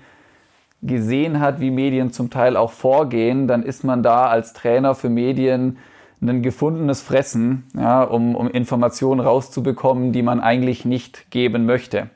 gesehen 0.83 1.41
hat, 1.41 1.61
wie 1.61 1.71
Medien 1.71 2.13
zum 2.13 2.31
Teil 2.31 2.57
auch 2.57 2.73
vorgehen, 2.73 3.49
dann 3.49 3.63
ist 3.63 3.85
man 3.85 4.03
da 4.03 4.27
als 4.27 4.53
Trainer 4.53 4.95
für 4.95 5.09
Medien 5.09 5.79
ein 6.21 6.43
gefundenes 6.43 7.01
Fressen, 7.01 7.65
ja, 7.75 8.03
um, 8.03 8.35
um 8.35 8.49
Informationen 8.49 9.21
rauszubekommen, 9.21 10.13
die 10.13 10.23
man 10.23 10.41
eigentlich 10.41 10.85
nicht 10.85 11.31
geben 11.31 11.65
möchte. 11.67 12.11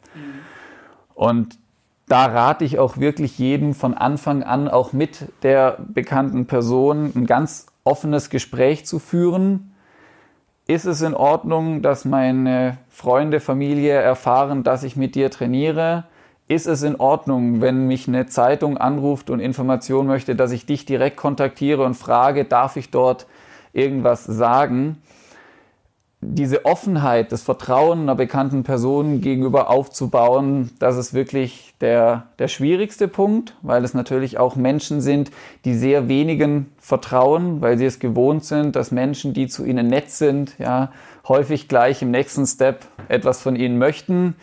Und 1.15 1.59
da 2.09 2.27
rate 2.27 2.65
ich 2.65 2.79
auch 2.79 2.97
wirklich 2.97 3.39
jedem 3.39 3.75
von 3.75 3.95
Anfang 3.95 4.43
an 4.43 4.69
auch 4.69 4.93
mit 4.93 5.29
der 5.43 5.79
bekannten 5.79 6.47
Person 6.47 7.13
ein 7.15 7.27
ganz 7.27 7.67
offenes 7.85 8.29
Gespräch 8.29 8.87
zu 8.87 8.99
führen. 8.99 9.73
Ist 10.67 10.85
es 10.85 11.01
in 11.01 11.15
Ordnung, 11.15 11.83
dass 11.83 12.05
meine 12.05 12.79
Freunde, 12.89 13.41
Familie 13.41 13.95
erfahren, 13.95 14.63
dass 14.63 14.83
ich 14.83 14.97
mit 14.97 15.15
dir 15.15 15.31
trainiere? 15.31 16.05
Ist 16.49 16.67
es 16.67 16.83
in 16.83 16.97
Ordnung, 16.97 17.61
wenn 17.61 17.87
mich 17.87 18.09
eine 18.09 18.27
Zeitung 18.27 18.77
anruft 18.77 19.31
und 19.31 19.41
Information 19.41 20.07
möchte, 20.07 20.35
dass 20.35 20.53
ich 20.53 20.67
dich 20.67 20.85
direkt 20.85 21.17
kontaktiere 21.17 21.85
und 21.85 21.95
frage, 21.95 22.45
darf 22.45 22.77
ich 22.77 22.91
dort 22.91 23.27
irgendwas 23.73 24.25
sagen? 24.25 24.99
Diese 26.25 26.65
Offenheit, 26.67 27.33
das 27.33 27.43
Vertrauen 27.43 28.03
einer 28.03 28.15
bekannten 28.15 28.63
Person 28.63 29.21
gegenüber 29.21 29.71
aufzubauen, 29.71 30.71
das 30.79 30.97
ist 30.97 31.15
wirklich 31.15 31.75
der, 31.81 32.29
der 32.39 32.47
schwierigste 32.47 33.09
Punkt, 33.09 33.57
weil 33.63 33.83
es 33.83 33.93
natürlich 33.93 34.39
auch 34.39 34.55
Menschen 34.55 35.01
sind, 35.01 35.33
die 35.65 35.75
sehr 35.75 36.07
wenigen 36.07 36.71
vertrauen, 36.79 37.61
weil 37.61 37.77
sie 37.77 37.87
es 37.87 37.99
gewohnt 37.99 38.45
sind, 38.45 38.77
dass 38.77 38.93
Menschen, 38.93 39.35
die 39.35 39.49
zu 39.49 39.65
ihnen 39.65 39.89
nett 39.89 40.13
sind, 40.13 40.57
ja, 40.59 40.93
häufig 41.27 41.67
gleich 41.67 42.03
im 42.03 42.13
nächsten 42.13 42.47
Step 42.47 42.87
etwas 43.09 43.41
von 43.43 43.57
ihnen 43.57 43.79
möchten 43.79 44.37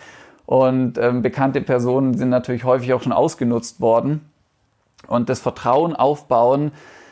und 0.50 0.98
ähm, 0.98 1.22
bekannte 1.22 1.62
Personen 1.62 2.18
sind 2.18 2.30
natürlich 2.30 2.64
häufig 2.64 2.92
auch 2.96 3.04
schon 3.04 3.12
ausgenutzt 3.12 3.82
worden. 3.82 4.22
Und 5.06 5.30
das 5.30 5.42
Vertrauen 5.42 5.96
aufbauen, 5.96 6.72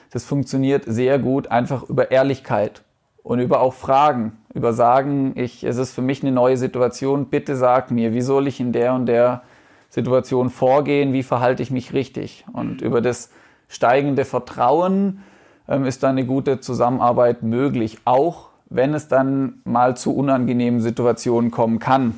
das 0.10 0.25
funktioniert 0.25 0.86
sehr 0.88 1.20
gut 1.20 1.51
einfach 1.51 1.84
über 1.84 2.10
Ehrlichkeit 2.10 2.82
und 3.22 3.39
über 3.39 3.62
auch 3.62 3.75
Fragen, 3.75 4.32
über 4.56 4.74
sagen, 4.74 5.34
ich, 5.36 5.63
es 5.63 5.77
ist 5.77 5.94
für 5.94 6.01
mich 6.01 6.24
eine 6.24 6.32
neue 6.32 6.58
Situation, 6.58 7.27
bitte 7.27 7.56
sag 7.56 7.91
mir, 7.91 8.12
wie 8.12 8.22
soll 8.22 8.48
ich 8.48 8.60
in 8.60 8.72
der 8.72 8.96
und 8.96 9.06
der 9.06 9.44
Situation 9.91 10.50
vorgehen, 10.50 11.13
wie 11.13 11.22
verhalte 11.22 11.62
ich 11.62 11.70
mich 11.70 11.94
richtig? 11.94 12.44
Und 12.53 12.82
über 12.82 13.01
das 13.01 13.29
steigende 13.67 14.25
Vertrauen 14.25 15.22
ähm, 15.67 15.86
ist 15.86 16.01
dann 16.01 16.17
eine 16.17 16.25
gute 16.25 16.60
Zusammenarbeit 16.60 17.44
möglich, 17.44 18.00
auch 18.03 18.50
wenn 18.72 18.96
es 18.96 19.10
dann 19.10 19.62
mal 19.63 19.96
zu 19.96 20.15
unangenehmen 20.15 20.82
Situationen 20.82 21.51
kommen 21.51 21.77
kann. 21.77 22.17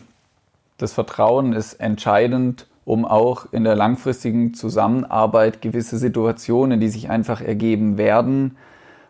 Das 0.80 0.94
Vertrauen 0.94 1.52
ist 1.52 1.74
entscheidend, 1.74 2.66
um 2.86 3.04
auch 3.04 3.52
in 3.52 3.66
der 3.66 3.76
langfristigen 3.76 4.54
Zusammenarbeit 4.54 5.62
gewisse 5.62 5.98
Situationen, 5.98 6.80
die 6.80 6.88
sich 6.88 7.10
einfach 7.10 7.42
ergeben 7.42 7.98
werden, 7.98 8.56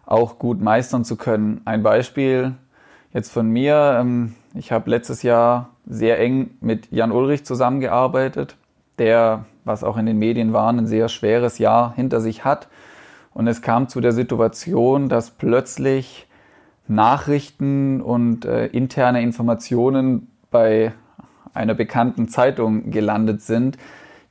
auch 0.08 0.40
gut 0.40 0.60
meistern 0.62 1.06
zu 1.06 1.16
können. 1.16 1.62
Ein 1.66 1.84
Beispiel 1.84 2.56
jetzt 3.14 3.32
von 3.32 3.48
mir. 3.50 3.98
Ähm, 4.02 4.34
ich 4.56 4.72
habe 4.72 4.90
letztes 4.90 5.22
Jahr 5.22 5.70
sehr 5.86 6.20
eng 6.20 6.50
mit 6.60 6.92
Jan 6.92 7.12
Ulrich 7.12 7.46
zusammengearbeitet, 7.46 8.58
der, 8.98 9.46
was 9.64 9.84
auch 9.84 9.98
in 9.98 10.08
den 10.08 10.18
Medien 10.18 10.54
war, 10.54 10.74
ein 10.74 10.88
sehr 10.88 11.08
schweres 11.08 11.60
Jahr 11.60 11.94
hinter 11.96 12.20
sich 12.20 12.44
hat. 12.44 12.68
Und 13.32 13.46
es 13.46 13.62
kam 13.62 13.88
zu 13.90 14.02
der 14.02 14.12
Situation, 14.12 15.08
dass 15.08 15.30
plötzlich 15.30 16.28
Nachrichten 16.88 18.02
und 18.02 18.46
äh, 18.46 18.66
interne 18.66 19.22
Informationen 19.22 20.32
bei 20.50 20.94
einer 21.53 21.74
bekannten 21.74 22.27
Zeitung 22.27 22.91
gelandet 22.91 23.41
sind, 23.41 23.77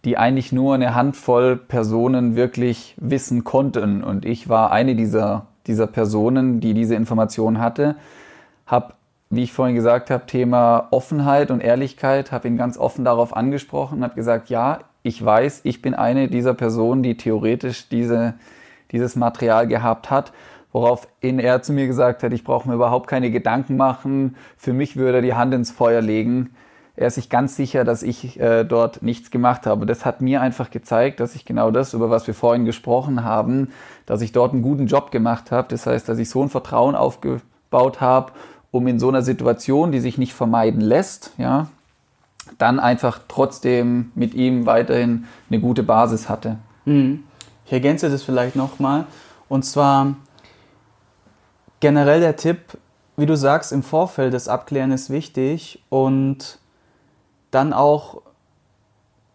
die 0.04 0.16
eigentlich 0.16 0.52
nur 0.52 0.74
eine 0.74 0.94
Handvoll 0.94 1.56
Personen 1.56 2.36
wirklich 2.36 2.94
wissen 2.98 3.44
konnten. 3.44 4.04
Und 4.04 4.24
ich 4.24 4.48
war 4.48 4.70
eine 4.70 4.94
dieser, 4.94 5.46
dieser 5.66 5.86
Personen, 5.86 6.60
die 6.60 6.74
diese 6.74 6.94
Information 6.94 7.58
hatte, 7.58 7.96
habe, 8.66 8.94
wie 9.30 9.42
ich 9.42 9.52
vorhin 9.52 9.74
gesagt 9.74 10.10
habe, 10.10 10.26
Thema 10.26 10.88
Offenheit 10.90 11.50
und 11.50 11.60
Ehrlichkeit, 11.60 12.32
habe 12.32 12.48
ihn 12.48 12.56
ganz 12.56 12.78
offen 12.78 13.04
darauf 13.04 13.36
angesprochen 13.36 13.98
und 13.98 14.04
habe 14.04 14.14
gesagt, 14.14 14.48
ja, 14.50 14.78
ich 15.02 15.24
weiß, 15.24 15.62
ich 15.64 15.82
bin 15.82 15.94
eine 15.94 16.28
dieser 16.28 16.54
Personen, 16.54 17.02
die 17.02 17.16
theoretisch 17.16 17.88
diese, 17.88 18.34
dieses 18.92 19.16
Material 19.16 19.66
gehabt 19.66 20.10
hat, 20.10 20.32
woraufhin 20.72 21.38
er 21.38 21.62
zu 21.62 21.72
mir 21.72 21.86
gesagt 21.86 22.22
hat, 22.22 22.32
ich 22.32 22.44
brauche 22.44 22.68
mir 22.68 22.74
überhaupt 22.74 23.08
keine 23.08 23.30
Gedanken 23.30 23.76
machen, 23.76 24.36
für 24.56 24.72
mich 24.72 24.96
würde 24.96 25.18
er 25.18 25.22
die 25.22 25.34
Hand 25.34 25.54
ins 25.54 25.70
Feuer 25.70 26.00
legen, 26.00 26.50
er 26.98 27.06
ist 27.06 27.14
sich 27.14 27.30
ganz 27.30 27.54
sicher, 27.54 27.84
dass 27.84 28.02
ich 28.02 28.40
äh, 28.40 28.64
dort 28.64 29.02
nichts 29.02 29.30
gemacht 29.30 29.66
habe. 29.66 29.86
Das 29.86 30.04
hat 30.04 30.20
mir 30.20 30.40
einfach 30.40 30.68
gezeigt, 30.68 31.20
dass 31.20 31.36
ich 31.36 31.44
genau 31.44 31.70
das, 31.70 31.94
über 31.94 32.10
was 32.10 32.26
wir 32.26 32.34
vorhin 32.34 32.64
gesprochen 32.64 33.22
haben, 33.22 33.70
dass 34.04 34.20
ich 34.20 34.32
dort 34.32 34.52
einen 34.52 34.62
guten 34.62 34.88
Job 34.88 35.12
gemacht 35.12 35.52
habe. 35.52 35.68
Das 35.70 35.86
heißt, 35.86 36.08
dass 36.08 36.18
ich 36.18 36.28
so 36.28 36.42
ein 36.42 36.48
Vertrauen 36.48 36.96
aufgebaut 36.96 38.00
habe, 38.00 38.32
um 38.72 38.88
in 38.88 38.98
so 38.98 39.08
einer 39.08 39.22
Situation, 39.22 39.92
die 39.92 40.00
sich 40.00 40.18
nicht 40.18 40.34
vermeiden 40.34 40.80
lässt, 40.80 41.30
ja, 41.38 41.68
dann 42.58 42.80
einfach 42.80 43.20
trotzdem 43.28 44.10
mit 44.16 44.34
ihm 44.34 44.66
weiterhin 44.66 45.26
eine 45.50 45.60
gute 45.60 45.84
Basis 45.84 46.28
hatte. 46.28 46.58
Mhm. 46.84 47.22
Ich 47.64 47.72
ergänze 47.72 48.10
das 48.10 48.24
vielleicht 48.24 48.56
nochmal. 48.56 49.06
Und 49.48 49.64
zwar 49.64 50.16
generell 51.78 52.18
der 52.18 52.34
Tipp, 52.34 52.76
wie 53.16 53.26
du 53.26 53.36
sagst, 53.36 53.70
im 53.70 53.84
Vorfeld 53.84 54.34
das 54.34 54.48
Abklären 54.48 54.90
ist 54.90 55.10
wichtig 55.10 55.80
und 55.90 56.58
dann 57.50 57.72
auch 57.72 58.22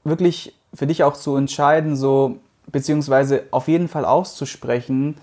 wirklich 0.03 0.53
für 0.73 0.87
dich 0.87 1.03
auch 1.03 1.13
zu 1.13 1.35
entscheiden, 1.35 1.95
so 1.95 2.37
beziehungsweise 2.71 3.43
auf 3.51 3.67
jeden 3.67 3.87
Fall 3.87 4.05
auszusprechen. 4.05 5.15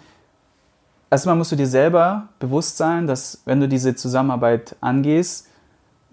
Erstmal 1.11 1.37
musst 1.37 1.53
du 1.53 1.57
dir 1.57 1.67
selber 1.67 2.29
bewusst 2.39 2.77
sein, 2.77 3.07
dass 3.07 3.43
wenn 3.45 3.61
du 3.61 3.69
diese 3.69 3.95
Zusammenarbeit 3.95 4.77
angehst, 4.81 5.49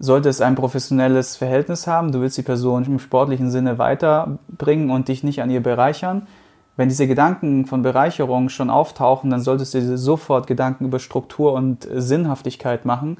sollte 0.00 0.28
es 0.28 0.40
ein 0.40 0.54
professionelles 0.54 1.36
Verhältnis 1.36 1.86
haben. 1.86 2.12
Du 2.12 2.20
willst 2.20 2.38
die 2.38 2.42
Person 2.42 2.84
im 2.84 2.98
sportlichen 2.98 3.50
Sinne 3.50 3.78
weiterbringen 3.78 4.90
und 4.90 5.08
dich 5.08 5.24
nicht 5.24 5.42
an 5.42 5.50
ihr 5.50 5.62
bereichern. 5.62 6.26
Wenn 6.76 6.88
diese 6.88 7.08
Gedanken 7.08 7.66
von 7.66 7.82
Bereicherung 7.82 8.48
schon 8.48 8.70
auftauchen, 8.70 9.30
dann 9.30 9.40
solltest 9.40 9.74
du 9.74 9.80
dir 9.80 9.98
sofort 9.98 10.46
Gedanken 10.46 10.84
über 10.84 11.00
Struktur 11.00 11.52
und 11.52 11.88
Sinnhaftigkeit 11.92 12.84
machen. 12.84 13.18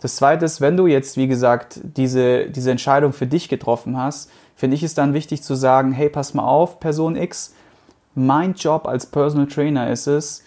Das 0.00 0.16
Zweite 0.16 0.46
ist, 0.46 0.60
wenn 0.60 0.76
du 0.76 0.86
jetzt, 0.86 1.16
wie 1.16 1.28
gesagt, 1.28 1.80
diese, 1.82 2.46
diese 2.46 2.70
Entscheidung 2.70 3.12
für 3.12 3.26
dich 3.26 3.48
getroffen 3.48 3.98
hast, 3.98 4.30
finde 4.56 4.76
ich 4.76 4.82
es 4.82 4.94
dann 4.94 5.14
wichtig 5.14 5.42
zu 5.42 5.54
sagen, 5.54 5.92
hey, 5.92 6.08
pass 6.08 6.34
mal 6.34 6.44
auf, 6.44 6.80
Person 6.80 7.16
X, 7.16 7.54
mein 8.14 8.54
Job 8.54 8.86
als 8.86 9.06
Personal 9.06 9.46
Trainer 9.46 9.90
ist 9.90 10.06
es, 10.06 10.42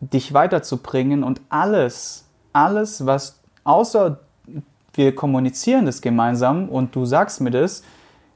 dich 0.00 0.34
weiterzubringen 0.34 1.24
und 1.24 1.40
alles, 1.48 2.26
alles, 2.52 3.06
was 3.06 3.40
außer 3.64 4.20
wir 4.94 5.14
kommunizieren 5.14 5.86
das 5.86 6.00
gemeinsam 6.00 6.68
und 6.68 6.94
du 6.94 7.04
sagst 7.04 7.40
mir 7.40 7.50
das, 7.50 7.82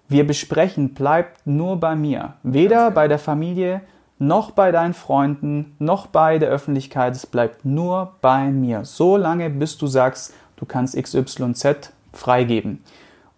wir 0.08 0.26
besprechen, 0.26 0.94
bleibt 0.94 1.46
nur 1.46 1.78
bei 1.78 1.94
mir. 1.94 2.34
Weder 2.42 2.84
genau. 2.84 2.94
bei 2.94 3.08
der 3.08 3.18
Familie 3.18 3.80
noch 4.20 4.52
bei 4.52 4.70
deinen 4.70 4.94
Freunden, 4.94 5.74
noch 5.78 6.06
bei 6.06 6.38
der 6.38 6.50
Öffentlichkeit. 6.50 7.16
Es 7.16 7.26
bleibt 7.26 7.64
nur 7.64 8.12
bei 8.20 8.50
mir. 8.50 8.84
So 8.84 9.16
lange, 9.16 9.48
bis 9.48 9.78
du 9.78 9.86
sagst, 9.86 10.34
du 10.56 10.66
kannst 10.66 10.94
XYZ 10.94 11.94
freigeben. 12.12 12.84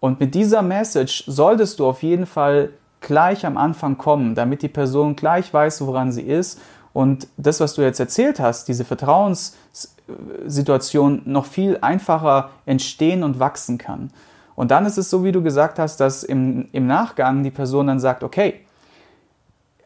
Und 0.01 0.19
mit 0.19 0.35
dieser 0.35 0.61
Message 0.61 1.23
solltest 1.25 1.79
du 1.79 1.87
auf 1.87 2.03
jeden 2.03 2.25
Fall 2.25 2.71
gleich 2.99 3.45
am 3.45 3.55
Anfang 3.55 3.97
kommen, 3.97 4.35
damit 4.35 4.61
die 4.61 4.67
Person 4.67 5.15
gleich 5.15 5.53
weiß, 5.53 5.87
woran 5.87 6.11
sie 6.11 6.23
ist 6.23 6.59
und 6.91 7.29
das, 7.37 7.61
was 7.61 7.75
du 7.75 7.81
jetzt 7.81 8.01
erzählt 8.01 8.41
hast, 8.41 8.67
diese 8.67 8.83
Vertrauenssituation 8.83 11.21
noch 11.25 11.45
viel 11.45 11.77
einfacher 11.81 12.49
entstehen 12.65 13.23
und 13.23 13.39
wachsen 13.39 13.77
kann. 13.77 14.11
Und 14.55 14.71
dann 14.71 14.85
ist 14.85 14.97
es 14.97 15.09
so, 15.09 15.23
wie 15.23 15.31
du 15.31 15.41
gesagt 15.41 15.79
hast, 15.79 16.01
dass 16.01 16.23
im, 16.23 16.67
im 16.73 16.87
Nachgang 16.87 17.43
die 17.43 17.51
Person 17.51 17.87
dann 17.87 18.01
sagt, 18.01 18.23
okay, 18.23 18.65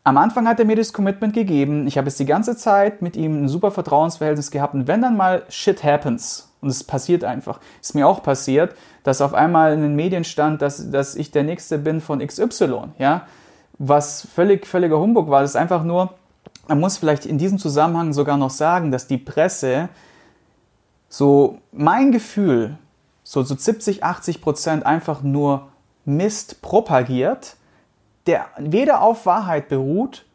am 0.08 0.16
Anfang 0.16 0.48
hat 0.48 0.58
er 0.58 0.66
mir 0.66 0.78
das 0.78 0.94
Commitment 0.94 1.34
gegeben. 1.34 1.86
Ich 1.86 1.98
habe 1.98 2.08
es 2.08 2.16
die 2.16 2.26
ganze 2.26 2.56
Zeit 2.56 3.02
mit 3.02 3.18
ihm 3.18 3.44
ein 3.44 3.50
super 3.50 3.72
Vertrauensverhältnis 3.72 4.52
gehabt. 4.52 4.74
Und 4.74 4.88
wenn 4.88 5.02
dann 5.02 5.18
mal 5.18 5.44
Shit 5.50 5.84
happens, 5.84 6.50
und 6.62 6.70
es 6.70 6.86
passiert 6.86 7.26
einfach, 7.26 7.60
ist 7.82 7.94
mir 7.94 8.08
auch 8.08 8.24
passiert, 8.24 8.74
dass 9.04 9.20
auf 9.20 9.34
einmal 9.34 9.74
in 9.74 9.82
den 9.82 9.98
Medien 9.98 10.24
stand, 10.24 10.62
dass, 10.62 10.92
dass 10.92 11.16
ich 11.16 11.32
der 11.32 11.44
Nächste 11.44 11.78
bin 11.78 12.00
von 12.00 12.26
XY, 12.26 12.84
ja, 12.98 13.28
was 13.80 14.26
völlig, 14.34 14.66
völliger 14.66 14.98
Humbug 14.98 15.30
war. 15.30 15.42
Das 15.42 15.52
ist 15.52 15.56
einfach 15.58 15.84
nur, 15.84 16.14
man 16.70 16.80
muss 16.80 16.96
vielleicht 16.96 17.26
in 17.26 17.38
diesem 17.38 17.58
Zusammenhang 17.58 18.14
sogar 18.14 18.38
noch 18.38 18.50
sagen, 18.50 18.92
dass 18.92 19.08
die 19.08 19.18
Presse 19.18 19.90
so 21.10 21.58
mein 21.74 22.14
Gefühl, 22.14 22.78
so, 23.24 23.44
so 23.44 23.56
70, 23.56 24.06
80 24.06 24.42
Prozent 24.42 24.86
einfach 24.86 25.22
nur 25.22 25.68
Mist 26.06 26.62
propagiert, 26.62 27.58
der 28.28 28.46
weder 28.58 29.02
auf 29.02 29.26
Wahrheit 29.26 29.70
beruht, 29.70 30.26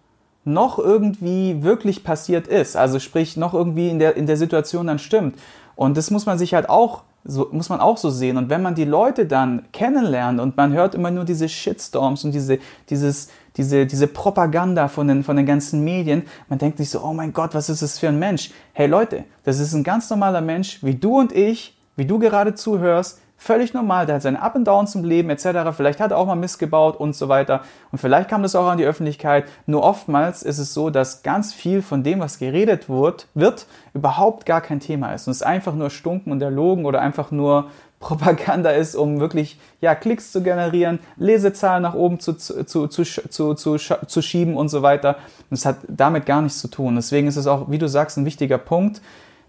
noch 0.44 0.78
irgendwie 0.78 1.62
wirklich 1.62 2.02
passiert 2.02 2.48
ist. 2.48 2.76
Also 2.76 2.98
sprich, 2.98 3.36
noch 3.36 3.54
irgendwie 3.54 3.88
in 3.88 3.98
der, 3.98 4.16
in 4.16 4.26
der 4.26 4.36
Situation 4.36 4.88
dann 4.88 4.98
stimmt. 4.98 5.36
Und 5.76 5.96
das 5.96 6.10
muss 6.10 6.26
man 6.26 6.38
sich 6.38 6.54
halt 6.54 6.68
auch 6.68 7.02
so, 7.24 7.48
muss 7.52 7.68
man 7.68 7.80
auch 7.80 7.98
so 7.98 8.10
sehen. 8.10 8.36
Und 8.36 8.50
wenn 8.50 8.62
man 8.62 8.74
die 8.74 8.84
Leute 8.84 9.26
dann 9.26 9.64
kennenlernt 9.72 10.40
und 10.40 10.56
man 10.56 10.72
hört 10.72 10.94
immer 10.94 11.10
nur 11.10 11.24
diese 11.24 11.48
Shitstorms 11.48 12.24
und 12.24 12.32
diese, 12.32 12.58
dieses, 12.90 13.28
diese, 13.56 13.86
diese 13.86 14.08
Propaganda 14.08 14.88
von 14.88 15.06
den, 15.06 15.22
von 15.22 15.36
den 15.36 15.46
ganzen 15.46 15.84
Medien, 15.84 16.24
man 16.48 16.58
denkt 16.58 16.78
sich 16.78 16.90
so, 16.90 17.00
oh 17.02 17.12
mein 17.12 17.32
Gott, 17.32 17.54
was 17.54 17.68
ist 17.68 17.82
das 17.82 17.98
für 17.98 18.08
ein 18.08 18.18
Mensch? 18.18 18.50
Hey 18.72 18.88
Leute, 18.88 19.24
das 19.44 19.60
ist 19.60 19.72
ein 19.72 19.84
ganz 19.84 20.10
normaler 20.10 20.40
Mensch, 20.40 20.82
wie 20.82 20.96
du 20.96 21.20
und 21.20 21.32
ich, 21.32 21.78
wie 21.94 22.06
du 22.06 22.18
gerade 22.18 22.54
zuhörst, 22.54 23.20
Völlig 23.44 23.74
normal, 23.74 24.06
der 24.06 24.14
hat 24.14 24.22
seine 24.22 24.40
Up 24.40 24.54
and 24.54 24.68
Downs 24.68 24.94
im 24.94 25.02
Leben 25.02 25.28
etc. 25.28 25.76
Vielleicht 25.76 25.98
hat 25.98 26.12
er 26.12 26.18
auch 26.18 26.26
mal 26.26 26.36
missgebaut 26.36 26.94
und 26.94 27.16
so 27.16 27.28
weiter. 27.28 27.62
Und 27.90 27.98
vielleicht 27.98 28.28
kam 28.28 28.44
das 28.44 28.54
auch 28.54 28.68
an 28.68 28.78
die 28.78 28.84
Öffentlichkeit. 28.84 29.46
Nur 29.66 29.82
oftmals 29.82 30.44
ist 30.44 30.58
es 30.58 30.72
so, 30.72 30.90
dass 30.90 31.24
ganz 31.24 31.52
viel 31.52 31.82
von 31.82 32.04
dem, 32.04 32.20
was 32.20 32.38
geredet 32.38 32.88
wird, 32.88 33.26
wird 33.34 33.66
überhaupt 33.94 34.46
gar 34.46 34.60
kein 34.60 34.78
Thema 34.78 35.12
ist. 35.12 35.26
Und 35.26 35.32
es 35.32 35.42
einfach 35.42 35.74
nur 35.74 35.90
stunken 35.90 36.30
und 36.30 36.40
erlogen 36.40 36.84
oder 36.84 37.00
einfach 37.00 37.32
nur 37.32 37.68
Propaganda 37.98 38.70
ist, 38.70 38.94
um 38.94 39.18
wirklich 39.18 39.58
ja, 39.80 39.96
Klicks 39.96 40.30
zu 40.30 40.44
generieren, 40.44 41.00
Lesezahlen 41.16 41.82
nach 41.82 41.94
oben 41.94 42.20
zu, 42.20 42.34
zu, 42.34 42.62
zu, 42.62 42.86
zu, 42.86 43.54
zu, 43.54 43.76
zu 43.76 44.22
schieben 44.22 44.56
und 44.56 44.68
so 44.68 44.82
weiter. 44.82 45.16
Und 45.50 45.54
es 45.54 45.66
hat 45.66 45.78
damit 45.88 46.26
gar 46.26 46.42
nichts 46.42 46.60
zu 46.60 46.68
tun. 46.68 46.94
Deswegen 46.94 47.26
ist 47.26 47.36
es 47.36 47.48
auch, 47.48 47.68
wie 47.72 47.78
du 47.78 47.88
sagst, 47.88 48.18
ein 48.18 48.24
wichtiger 48.24 48.58
Punkt. 48.58 49.02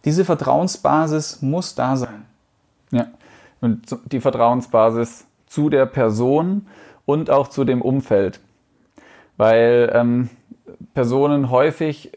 Diese 0.04 0.26
Vertrauensbasis 0.26 1.44
muss 1.44 1.76
da 1.76 1.96
sein. 1.96 2.26
Ja 2.90 3.06
und 3.64 3.98
die 4.12 4.20
Vertrauensbasis 4.20 5.26
zu 5.48 5.70
der 5.70 5.86
Person 5.86 6.68
und 7.06 7.30
auch 7.30 7.48
zu 7.48 7.64
dem 7.64 7.82
Umfeld. 7.82 8.42
Weil 9.38 9.92
ähm, 9.94 10.30
Personen 10.94 11.50
häufig 11.50 12.12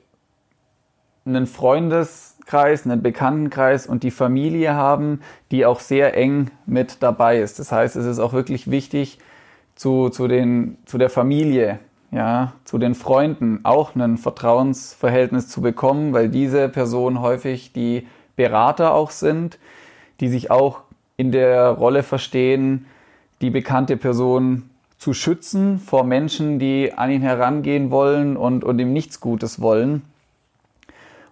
einen 1.24 1.46
Freundeskreis, 1.46 2.84
einen 2.84 3.02
Bekanntenkreis 3.02 3.86
und 3.86 4.02
die 4.02 4.10
Familie 4.10 4.74
haben, 4.74 5.20
die 5.50 5.66
auch 5.66 5.80
sehr 5.80 6.16
eng 6.16 6.50
mit 6.66 7.02
dabei 7.02 7.40
ist. 7.40 7.58
Das 7.58 7.72
heißt, 7.72 7.96
es 7.96 8.06
ist 8.06 8.18
auch 8.18 8.32
wirklich 8.32 8.70
wichtig, 8.70 9.18
zu, 9.74 10.08
zu, 10.08 10.26
den, 10.26 10.78
zu 10.86 10.98
der 10.98 11.10
Familie, 11.10 11.78
ja, 12.10 12.54
zu 12.64 12.78
den 12.78 12.94
Freunden 12.94 13.60
auch 13.62 13.94
ein 13.94 14.16
Vertrauensverhältnis 14.16 15.48
zu 15.48 15.60
bekommen, 15.60 16.12
weil 16.12 16.28
diese 16.28 16.68
Personen 16.68 17.20
häufig 17.20 17.72
die 17.72 18.06
Berater 18.36 18.94
auch 18.94 19.10
sind, 19.10 19.58
die 20.20 20.28
sich 20.28 20.50
auch 20.50 20.85
in 21.16 21.32
der 21.32 21.68
Rolle 21.70 22.02
verstehen, 22.02 22.86
die 23.40 23.50
bekannte 23.50 23.96
Person 23.96 24.70
zu 24.98 25.12
schützen 25.12 25.78
vor 25.78 26.04
Menschen, 26.04 26.58
die 26.58 26.92
an 26.94 27.10
ihn 27.10 27.22
herangehen 27.22 27.90
wollen 27.90 28.36
und, 28.36 28.64
und 28.64 28.78
ihm 28.78 28.92
nichts 28.92 29.20
Gutes 29.20 29.60
wollen. 29.60 30.02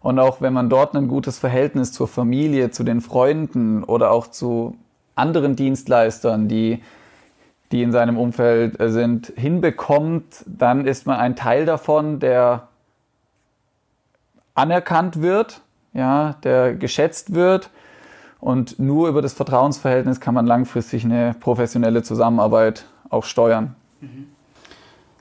Und 0.01 0.19
auch 0.19 0.43
wenn 0.43 0.53
man 0.53 0.69
dort 0.69 0.95
ein 0.95 1.09
gutes 1.09 1.39
Verhältnis 1.39 1.93
zur 1.93 2.09
Familie, 2.09 2.71
zu 2.71 2.85
den 2.85 3.01
Freunden 3.01 3.83
oder 3.85 4.11
auch 4.11 4.27
zu 4.27 4.77
anderen 5.15 5.57
Dienstleistern, 5.57 6.47
die, 6.47 6.83
die 7.73 7.83
in 7.83 7.91
seinem 7.91 8.19
Umfeld 8.19 8.77
sind, 8.79 9.33
hinbekommt, 9.37 10.45
dann 10.47 10.87
ist 10.87 11.07
man 11.07 11.19
ein 11.19 11.37
Teil 11.37 11.65
davon, 11.65 12.21
der 12.21 12.69
anerkannt 14.55 15.23
wird, 15.23 15.63
ja, 15.95 16.37
der 16.45 16.75
geschätzt 16.75 17.35
wird 17.35 17.71
Und 18.45 18.79
nur 18.79 19.09
über 19.09 19.23
das 19.23 19.33
Vertrauensverhältnis 19.33 20.21
kann 20.21 20.35
man 20.35 20.47
langfristig 20.47 21.03
eine 21.03 21.35
professionelle 21.41 22.03
Zusammenarbeit 22.03 22.85
auch 23.09 23.25
steuern. 23.25 23.75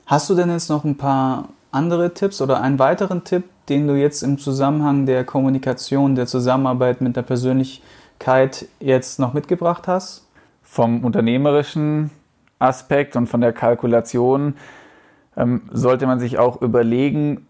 Hast 0.04 0.28
du 0.28 0.34
denn 0.34 0.50
jetzt 0.50 0.68
noch 0.68 0.84
ein 0.84 0.98
paar 0.98 1.48
andere 1.70 2.12
Tipps 2.12 2.42
oder 2.42 2.60
einen 2.60 2.78
weiteren 2.78 3.24
Tipp, 3.24 3.44
den 3.70 3.88
du 3.88 3.94
jetzt 3.94 4.22
im 4.22 4.36
Zusammenhang 4.36 5.06
der 5.06 5.24
Kommunikation, 5.24 6.16
der 6.16 6.26
Zusammenarbeit 6.26 7.00
mit 7.00 7.16
der 7.16 7.22
Persönlichkeit 7.22 8.66
jetzt 8.78 9.18
noch 9.18 9.32
mitgebracht 9.32 9.88
hast? 9.88 10.26
Vom 10.62 11.02
unternehmerischen 11.02 12.10
Aspekt 12.58 13.16
und 13.16 13.26
von 13.26 13.40
der 13.40 13.54
Kalkulation 13.54 14.56
ähm, 15.34 15.62
sollte 15.72 16.06
man 16.06 16.20
sich 16.20 16.38
auch 16.38 16.60
überlegen, 16.60 17.46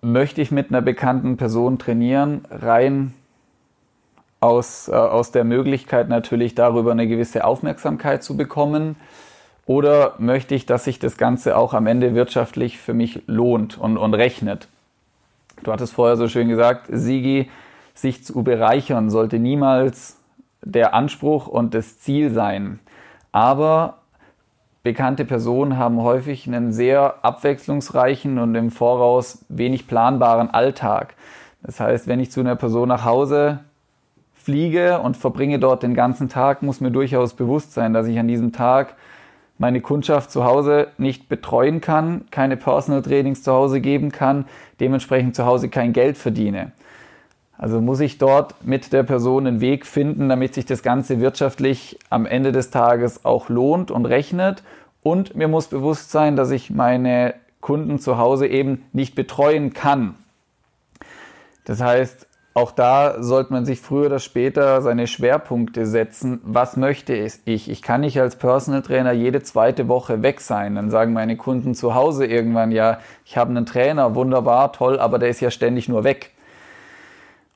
möchte 0.00 0.40
ich 0.40 0.50
mit 0.50 0.70
einer 0.70 0.80
bekannten 0.80 1.36
Person 1.36 1.78
trainieren, 1.78 2.46
rein 2.50 3.12
aus, 4.40 4.88
äh, 4.88 4.92
aus 4.92 5.30
der 5.30 5.44
Möglichkeit 5.44 6.08
natürlich 6.08 6.54
darüber 6.54 6.92
eine 6.92 7.06
gewisse 7.06 7.44
Aufmerksamkeit 7.44 8.22
zu 8.22 8.36
bekommen. 8.36 8.96
Oder 9.66 10.14
möchte 10.18 10.54
ich, 10.54 10.66
dass 10.66 10.84
sich 10.84 10.98
das 10.98 11.16
Ganze 11.16 11.56
auch 11.56 11.72
am 11.72 11.86
Ende 11.86 12.14
wirtschaftlich 12.14 12.78
für 12.78 12.92
mich 12.92 13.22
lohnt 13.26 13.78
und, 13.78 13.96
und 13.96 14.14
rechnet? 14.14 14.68
Du 15.62 15.72
hattest 15.72 15.94
vorher 15.94 16.16
so 16.16 16.28
schön 16.28 16.48
gesagt, 16.48 16.86
Sigi, 16.90 17.50
sich 17.94 18.24
zu 18.24 18.42
bereichern 18.42 19.08
sollte 19.08 19.38
niemals 19.38 20.18
der 20.62 20.94
Anspruch 20.94 21.46
und 21.46 21.74
das 21.74 22.00
Ziel 22.00 22.30
sein. 22.30 22.80
Aber 23.32 23.98
bekannte 24.82 25.24
Personen 25.24 25.78
haben 25.78 26.02
häufig 26.02 26.46
einen 26.46 26.72
sehr 26.72 27.24
abwechslungsreichen 27.24 28.38
und 28.38 28.54
im 28.54 28.70
Voraus 28.70 29.44
wenig 29.48 29.86
planbaren 29.86 30.50
Alltag. 30.50 31.14
Das 31.62 31.80
heißt, 31.80 32.06
wenn 32.06 32.20
ich 32.20 32.30
zu 32.30 32.40
einer 32.40 32.56
Person 32.56 32.88
nach 32.88 33.04
Hause 33.04 33.60
fliege 34.44 35.00
und 35.00 35.16
verbringe 35.16 35.58
dort 35.58 35.82
den 35.82 35.94
ganzen 35.94 36.28
Tag, 36.28 36.62
muss 36.62 36.80
mir 36.80 36.90
durchaus 36.90 37.32
bewusst 37.34 37.72
sein, 37.72 37.94
dass 37.94 38.06
ich 38.06 38.18
an 38.18 38.28
diesem 38.28 38.52
Tag 38.52 38.94
meine 39.56 39.80
Kundschaft 39.80 40.30
zu 40.30 40.44
Hause 40.44 40.88
nicht 40.98 41.28
betreuen 41.28 41.80
kann, 41.80 42.26
keine 42.30 42.56
Personal 42.56 43.02
Trainings 43.02 43.42
zu 43.42 43.52
Hause 43.52 43.80
geben 43.80 44.12
kann, 44.12 44.44
dementsprechend 44.80 45.34
zu 45.34 45.46
Hause 45.46 45.70
kein 45.70 45.94
Geld 45.94 46.18
verdiene. 46.18 46.72
Also 47.56 47.80
muss 47.80 48.00
ich 48.00 48.18
dort 48.18 48.64
mit 48.64 48.92
der 48.92 49.04
Person 49.04 49.46
einen 49.46 49.60
Weg 49.60 49.86
finden, 49.86 50.28
damit 50.28 50.54
sich 50.54 50.66
das 50.66 50.82
Ganze 50.82 51.20
wirtschaftlich 51.20 51.98
am 52.10 52.26
Ende 52.26 52.52
des 52.52 52.70
Tages 52.70 53.24
auch 53.24 53.48
lohnt 53.48 53.90
und 53.90 54.06
rechnet. 54.06 54.62
Und 55.02 55.36
mir 55.36 55.48
muss 55.48 55.68
bewusst 55.68 56.10
sein, 56.10 56.36
dass 56.36 56.50
ich 56.50 56.70
meine 56.70 57.34
Kunden 57.60 57.98
zu 57.98 58.18
Hause 58.18 58.46
eben 58.46 58.84
nicht 58.92 59.14
betreuen 59.14 59.72
kann. 59.72 60.16
Das 61.64 61.80
heißt, 61.80 62.26
auch 62.56 62.70
da 62.70 63.20
sollte 63.20 63.52
man 63.52 63.64
sich 63.64 63.80
früher 63.80 64.06
oder 64.06 64.20
später 64.20 64.80
seine 64.80 65.08
Schwerpunkte 65.08 65.86
setzen. 65.86 66.40
Was 66.44 66.76
möchte 66.76 67.12
ich? 67.12 67.68
Ich 67.68 67.82
kann 67.82 68.02
nicht 68.02 68.20
als 68.20 68.36
Personal 68.36 68.82
Trainer 68.82 69.10
jede 69.10 69.42
zweite 69.42 69.88
Woche 69.88 70.22
weg 70.22 70.40
sein. 70.40 70.76
Dann 70.76 70.88
sagen 70.88 71.12
meine 71.12 71.36
Kunden 71.36 71.74
zu 71.74 71.96
Hause 71.96 72.26
irgendwann, 72.26 72.70
ja, 72.70 72.98
ich 73.24 73.36
habe 73.36 73.50
einen 73.50 73.66
Trainer, 73.66 74.14
wunderbar, 74.14 74.72
toll, 74.72 75.00
aber 75.00 75.18
der 75.18 75.30
ist 75.30 75.40
ja 75.40 75.50
ständig 75.50 75.88
nur 75.88 76.04
weg. 76.04 76.30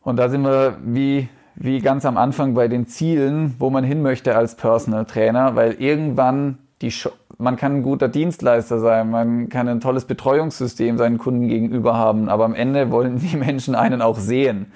Und 0.03 0.17
da 0.17 0.29
sind 0.29 0.43
wir 0.43 0.79
wie, 0.83 1.29
wie 1.55 1.79
ganz 1.79 2.05
am 2.05 2.17
Anfang 2.17 2.55
bei 2.55 2.67
den 2.67 2.89
Zielen, 2.89 3.55
wo 3.61 3.71
man 3.71 3.85
hin 3.85 4.03
möchte 4.03 4.35
als 4.35 4.57
Personal 4.57 5.05
Trainer, 5.05 5.55
weil 5.55 5.75
irgendwann 5.75 6.59
die, 6.83 6.93
man 7.39 7.57
kann 7.57 7.77
ein 7.77 7.83
guter 7.83 8.09
Dienstleister 8.09 8.79
sein, 8.79 9.11
man 9.11 9.49
kann 9.49 9.69
ein 9.69 9.81
tolles 9.81 10.05
Betreuungssystem 10.05 10.99
seinen 10.99 11.19
Kunden 11.19 11.49
gegenüber 11.49 11.97
haben, 11.97 12.29
aber 12.29 12.45
am 12.45 12.55
Ende 12.55 12.91
wollen 12.91 13.19
die 13.19 13.37
Menschen 13.37 13.75
einen 13.75 14.03
auch 14.03 14.19
sehen. 14.19 14.73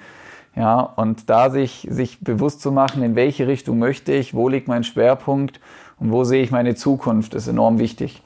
Ja, 0.55 0.81
und 0.81 1.29
da 1.29 1.49
sich, 1.49 1.87
sich 1.89 2.19
bewusst 2.19 2.61
zu 2.61 2.71
machen, 2.71 3.01
in 3.01 3.15
welche 3.15 3.47
Richtung 3.47 3.79
möchte 3.79 4.13
ich, 4.13 4.35
wo 4.35 4.49
liegt 4.49 4.67
mein 4.67 4.83
Schwerpunkt 4.83 5.59
und 5.99 6.11
wo 6.11 6.23
sehe 6.23 6.43
ich 6.43 6.51
meine 6.51 6.75
Zukunft, 6.75 7.33
ist 7.33 7.47
enorm 7.47 7.79
wichtig. 7.79 8.21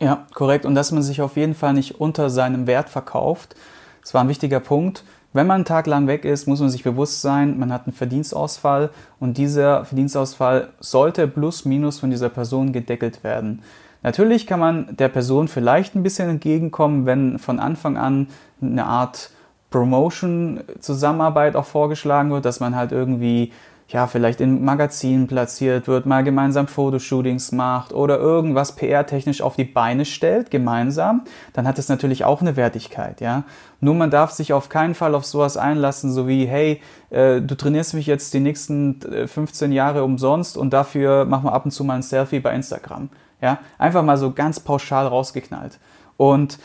Ja, 0.00 0.26
korrekt. 0.34 0.64
Und 0.64 0.74
dass 0.74 0.92
man 0.92 1.02
sich 1.02 1.20
auf 1.20 1.36
jeden 1.36 1.54
Fall 1.54 1.74
nicht 1.74 2.00
unter 2.00 2.30
seinem 2.30 2.66
Wert 2.66 2.88
verkauft. 2.88 3.56
Das 4.02 4.14
war 4.14 4.22
ein 4.22 4.28
wichtiger 4.28 4.60
Punkt. 4.60 5.04
Wenn 5.36 5.46
man 5.46 5.56
einen 5.56 5.64
Tag 5.66 5.86
lang 5.86 6.06
weg 6.06 6.24
ist, 6.24 6.48
muss 6.48 6.60
man 6.60 6.70
sich 6.70 6.82
bewusst 6.82 7.20
sein, 7.20 7.58
man 7.58 7.70
hat 7.70 7.86
einen 7.86 7.92
Verdienstausfall 7.92 8.88
und 9.20 9.36
dieser 9.36 9.84
Verdienstausfall 9.84 10.68
sollte 10.80 11.28
plus 11.28 11.66
minus 11.66 11.98
von 11.98 12.08
dieser 12.08 12.30
Person 12.30 12.72
gedeckelt 12.72 13.22
werden. 13.22 13.60
Natürlich 14.02 14.46
kann 14.46 14.60
man 14.60 14.96
der 14.96 15.08
Person 15.08 15.48
vielleicht 15.48 15.94
ein 15.94 16.02
bisschen 16.02 16.30
entgegenkommen, 16.30 17.04
wenn 17.04 17.38
von 17.38 17.60
Anfang 17.60 17.98
an 17.98 18.28
eine 18.62 18.86
Art 18.86 19.30
Promotion-Zusammenarbeit 19.68 21.54
auch 21.54 21.66
vorgeschlagen 21.66 22.30
wird, 22.30 22.46
dass 22.46 22.60
man 22.60 22.74
halt 22.74 22.92
irgendwie 22.92 23.52
ja, 23.88 24.08
vielleicht 24.08 24.40
in 24.40 24.64
Magazinen 24.64 25.28
platziert 25.28 25.86
wird, 25.86 26.06
mal 26.06 26.24
gemeinsam 26.24 26.66
Fotoshootings 26.66 27.52
macht 27.52 27.92
oder 27.92 28.18
irgendwas 28.18 28.72
PR-technisch 28.72 29.40
auf 29.40 29.54
die 29.54 29.64
Beine 29.64 30.04
stellt, 30.04 30.50
gemeinsam, 30.50 31.22
dann 31.52 31.68
hat 31.68 31.78
es 31.78 31.88
natürlich 31.88 32.24
auch 32.24 32.40
eine 32.40 32.56
Wertigkeit, 32.56 33.20
ja. 33.20 33.44
Nur 33.80 33.94
man 33.94 34.10
darf 34.10 34.32
sich 34.32 34.52
auf 34.52 34.68
keinen 34.68 34.94
Fall 34.94 35.14
auf 35.14 35.24
sowas 35.24 35.56
einlassen, 35.56 36.10
so 36.10 36.26
wie, 36.26 36.46
hey, 36.46 36.80
äh, 37.10 37.40
du 37.40 37.54
trainierst 37.56 37.94
mich 37.94 38.06
jetzt 38.06 38.34
die 38.34 38.40
nächsten 38.40 39.00
15 39.28 39.70
äh, 39.70 39.74
Jahre 39.74 40.02
umsonst 40.02 40.56
und 40.56 40.72
dafür 40.72 41.24
machen 41.24 41.44
wir 41.44 41.52
ab 41.52 41.64
und 41.64 41.70
zu 41.70 41.84
mal 41.84 41.94
ein 41.94 42.02
Selfie 42.02 42.40
bei 42.40 42.54
Instagram, 42.54 43.08
ja. 43.40 43.58
Einfach 43.78 44.02
mal 44.02 44.18
so 44.18 44.32
ganz 44.32 44.58
pauschal 44.58 45.06
rausgeknallt. 45.06 45.78
Und 46.16 46.58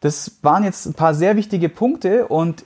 das 0.00 0.38
waren 0.42 0.64
jetzt 0.64 0.86
ein 0.86 0.94
paar 0.94 1.14
sehr 1.14 1.36
wichtige 1.36 1.68
Punkte 1.68 2.26
und 2.26 2.64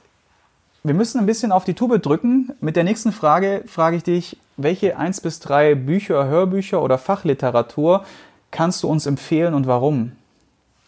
wir 0.84 0.94
müssen 0.94 1.18
ein 1.18 1.26
bisschen 1.26 1.52
auf 1.52 1.64
die 1.64 1.74
Tube 1.74 2.00
drücken. 2.00 2.52
Mit 2.60 2.76
der 2.76 2.84
nächsten 2.84 3.12
Frage 3.12 3.64
frage 3.66 3.96
ich 3.96 4.04
dich, 4.04 4.36
welche 4.56 4.96
eins 4.96 5.20
bis 5.20 5.40
drei 5.40 5.74
Bücher, 5.74 6.26
Hörbücher 6.26 6.82
oder 6.82 6.98
Fachliteratur 6.98 8.04
kannst 8.50 8.82
du 8.82 8.88
uns 8.88 9.06
empfehlen 9.06 9.54
und 9.54 9.66
warum? 9.66 10.12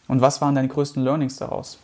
Und 0.09 0.21
was 0.21 0.41
waren 0.41 0.55
deine 0.55 0.69
größten 0.69 1.03
Learnings 1.03 1.37
daraus? 1.37 1.79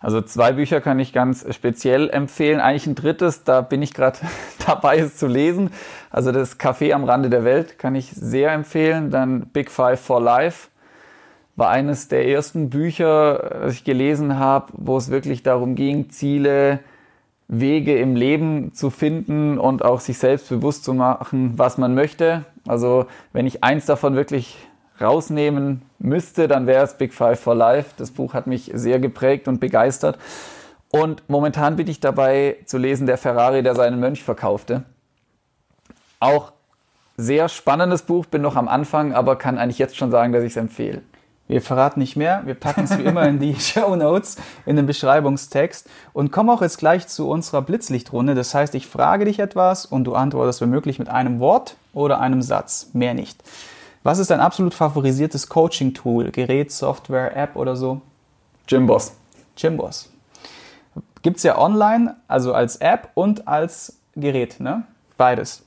Also 0.00 0.20
zwei 0.20 0.52
Bücher 0.52 0.80
kann 0.80 1.00
ich 1.00 1.12
ganz 1.12 1.44
speziell 1.52 2.08
empfehlen. 2.10 2.60
Eigentlich 2.60 2.86
ein 2.86 2.94
drittes, 2.94 3.42
da 3.42 3.62
bin 3.62 3.82
ich 3.82 3.94
gerade 3.94 4.18
dabei, 4.66 4.98
es 4.98 5.16
zu 5.16 5.26
lesen. 5.26 5.70
Also 6.10 6.30
das 6.30 6.58
Café 6.58 6.92
am 6.92 7.04
Rande 7.04 7.30
der 7.30 7.44
Welt 7.44 7.78
kann 7.78 7.94
ich 7.94 8.10
sehr 8.12 8.52
empfehlen. 8.52 9.10
Dann 9.10 9.46
Big 9.46 9.70
Five 9.70 10.00
for 10.00 10.20
Life 10.20 10.68
war 11.56 11.70
eines 11.70 12.06
der 12.06 12.28
ersten 12.28 12.70
Bücher, 12.70 13.62
das 13.62 13.74
ich 13.74 13.84
gelesen 13.84 14.38
habe, 14.38 14.72
wo 14.74 14.96
es 14.96 15.10
wirklich 15.10 15.42
darum 15.42 15.74
ging, 15.74 16.10
Ziele, 16.10 16.78
Wege 17.48 17.98
im 17.98 18.14
Leben 18.14 18.74
zu 18.74 18.90
finden 18.90 19.58
und 19.58 19.82
auch 19.84 20.00
sich 20.00 20.18
selbst 20.18 20.50
bewusst 20.50 20.84
zu 20.84 20.92
machen, 20.92 21.54
was 21.56 21.78
man 21.78 21.94
möchte. 21.94 22.44
Also 22.66 23.06
wenn 23.32 23.46
ich 23.46 23.64
eins 23.64 23.86
davon 23.86 24.14
wirklich 24.14 24.56
rausnehmen 25.00 25.82
müsste, 25.98 26.46
dann 26.46 26.66
wäre 26.66 26.84
es 26.84 26.98
Big 26.98 27.14
Five 27.14 27.40
for 27.40 27.54
Life. 27.54 27.94
Das 27.96 28.10
Buch 28.10 28.34
hat 28.34 28.46
mich 28.46 28.70
sehr 28.74 28.98
geprägt 28.98 29.48
und 29.48 29.60
begeistert. 29.60 30.18
Und 30.90 31.22
momentan 31.28 31.76
bin 31.76 31.86
ich 31.88 32.00
dabei 32.00 32.56
zu 32.66 32.78
lesen 32.78 33.06
Der 33.06 33.18
Ferrari, 33.18 33.62
der 33.62 33.74
seinen 33.74 34.00
Mönch 34.00 34.22
verkaufte. 34.22 34.84
Auch 36.20 36.52
sehr 37.16 37.48
spannendes 37.48 38.02
Buch, 38.02 38.26
bin 38.26 38.42
noch 38.42 38.56
am 38.56 38.68
Anfang, 38.68 39.12
aber 39.12 39.36
kann 39.36 39.58
eigentlich 39.58 39.78
jetzt 39.78 39.96
schon 39.96 40.10
sagen, 40.10 40.32
dass 40.32 40.44
ich 40.44 40.52
es 40.52 40.56
empfehle. 40.56 41.02
Wir 41.48 41.62
verraten 41.62 41.98
nicht 41.98 42.14
mehr. 42.14 42.42
Wir 42.44 42.54
packen 42.54 42.84
es 42.84 42.96
wie 42.98 43.02
immer 43.02 43.26
in 43.26 43.38
die 43.38 43.54
Show 43.58 43.96
Notes, 43.96 44.36
in 44.66 44.76
den 44.76 44.84
Beschreibungstext 44.84 45.88
und 46.12 46.30
kommen 46.30 46.50
auch 46.50 46.60
jetzt 46.60 46.78
gleich 46.78 47.08
zu 47.08 47.28
unserer 47.28 47.62
Blitzlichtrunde. 47.62 48.34
Das 48.34 48.54
heißt, 48.54 48.74
ich 48.74 48.86
frage 48.86 49.24
dich 49.24 49.38
etwas 49.38 49.86
und 49.86 50.04
du 50.04 50.14
antwortest 50.14 50.60
womöglich 50.60 50.98
mit 50.98 51.08
einem 51.08 51.40
Wort 51.40 51.76
oder 51.94 52.20
einem 52.20 52.42
Satz. 52.42 52.90
Mehr 52.92 53.14
nicht. 53.14 53.42
Was 54.02 54.18
ist 54.18 54.30
dein 54.30 54.40
absolut 54.40 54.74
favorisiertes 54.74 55.48
Coaching-Tool? 55.48 56.30
Gerät, 56.30 56.70
Software, 56.70 57.34
App 57.34 57.56
oder 57.56 57.76
so? 57.76 58.02
Gymboss. 58.66 59.16
Gymboss. 59.56 60.10
Gibt 61.22 61.38
es 61.38 61.42
ja 61.42 61.58
online, 61.58 62.16
also 62.28 62.52
als 62.52 62.76
App 62.76 63.10
und 63.14 63.48
als 63.48 63.98
Gerät, 64.14 64.60
ne? 64.60 64.84
Beides. 65.16 65.64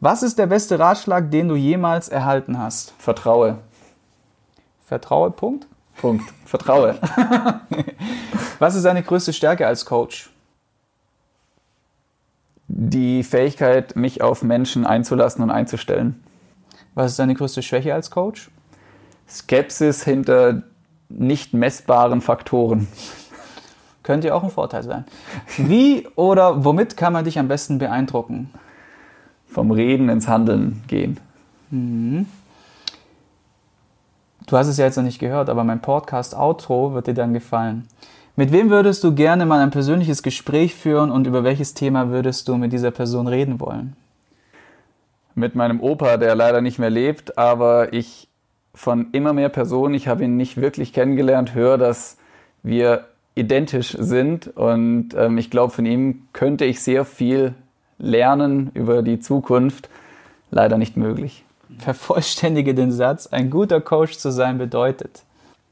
Was 0.00 0.22
ist 0.22 0.38
der 0.38 0.46
beste 0.46 0.78
Ratschlag, 0.78 1.30
den 1.30 1.48
du 1.48 1.54
jemals 1.54 2.08
erhalten 2.08 2.58
hast? 2.58 2.94
Vertraue. 2.98 3.58
Vertraue, 4.92 5.30
Punkt. 5.30 5.66
Punkt. 5.96 6.34
Vertraue. 6.44 6.98
Was 8.58 8.74
ist 8.74 8.84
deine 8.84 9.02
größte 9.02 9.32
Stärke 9.32 9.66
als 9.66 9.86
Coach? 9.86 10.28
Die 12.68 13.22
Fähigkeit, 13.22 13.96
mich 13.96 14.20
auf 14.20 14.42
Menschen 14.42 14.84
einzulassen 14.84 15.42
und 15.42 15.50
einzustellen. 15.50 16.22
Was 16.94 17.12
ist 17.12 17.18
deine 17.18 17.32
größte 17.32 17.62
Schwäche 17.62 17.94
als 17.94 18.10
Coach? 18.10 18.50
Skepsis 19.26 20.04
hinter 20.04 20.62
nicht 21.08 21.54
messbaren 21.54 22.20
Faktoren. 22.20 22.86
Könnte 24.02 24.28
ja 24.28 24.34
auch 24.34 24.44
ein 24.44 24.50
Vorteil 24.50 24.82
sein. 24.82 25.06
Wie 25.56 26.06
oder 26.16 26.66
womit 26.66 26.98
kann 26.98 27.14
man 27.14 27.24
dich 27.24 27.38
am 27.38 27.48
besten 27.48 27.78
beeindrucken? 27.78 28.50
Vom 29.46 29.70
Reden 29.70 30.10
ins 30.10 30.28
Handeln 30.28 30.84
gehen. 30.86 31.18
Mhm. 31.70 32.26
Du 34.52 34.58
hast 34.58 34.68
es 34.68 34.76
ja 34.76 34.84
jetzt 34.84 34.96
noch 34.96 35.02
nicht 35.02 35.18
gehört, 35.18 35.48
aber 35.48 35.64
mein 35.64 35.80
Podcast-Outro 35.80 36.92
wird 36.92 37.06
dir 37.06 37.14
dann 37.14 37.32
gefallen. 37.32 37.88
Mit 38.36 38.52
wem 38.52 38.70
würdest 38.70 39.02
du 39.02 39.14
gerne 39.14 39.46
mal 39.46 39.60
ein 39.60 39.70
persönliches 39.70 40.22
Gespräch 40.22 40.74
führen 40.74 41.10
und 41.10 41.26
über 41.26 41.42
welches 41.42 41.74
Thema 41.74 42.10
würdest 42.10 42.48
du 42.48 42.56
mit 42.56 42.72
dieser 42.72 42.90
Person 42.90 43.26
reden 43.26 43.60
wollen? 43.60 43.96
mit 45.34 45.54
meinem 45.54 45.80
Opa, 45.80 46.16
der 46.16 46.34
leider 46.34 46.60
nicht 46.60 46.78
mehr 46.78 46.90
lebt, 46.90 47.38
aber 47.38 47.92
ich 47.92 48.28
von 48.74 49.08
immer 49.12 49.32
mehr 49.32 49.48
Personen, 49.48 49.94
ich 49.94 50.08
habe 50.08 50.24
ihn 50.24 50.36
nicht 50.36 50.56
wirklich 50.56 50.92
kennengelernt, 50.92 51.54
höre, 51.54 51.78
dass 51.78 52.16
wir 52.62 53.06
identisch 53.34 53.96
sind 53.98 54.48
und 54.56 55.14
ähm, 55.16 55.38
ich 55.38 55.50
glaube, 55.50 55.72
von 55.72 55.86
ihm 55.86 56.28
könnte 56.32 56.64
ich 56.64 56.80
sehr 56.80 57.04
viel 57.04 57.54
lernen 57.98 58.70
über 58.74 59.02
die 59.02 59.20
Zukunft. 59.20 59.88
Leider 60.50 60.76
nicht 60.76 60.96
möglich. 60.96 61.44
Vervollständige 61.78 62.74
den 62.74 62.92
Satz, 62.92 63.26
ein 63.26 63.50
guter 63.50 63.80
Coach 63.80 64.18
zu 64.18 64.30
sein 64.30 64.58
bedeutet. 64.58 65.22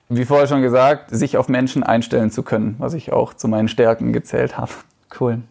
Wie 0.08 0.24
vorher 0.24 0.48
schon 0.48 0.62
gesagt, 0.62 1.10
sich 1.10 1.36
auf 1.36 1.48
Menschen 1.48 1.82
einstellen 1.82 2.30
zu 2.30 2.42
können, 2.42 2.74
was 2.78 2.94
ich 2.94 3.12
auch 3.12 3.32
zu 3.34 3.46
meinen 3.46 3.68
Stärken 3.68 4.12
gezählt 4.12 4.58
habe. 4.58 4.72
Cool. 5.20 5.42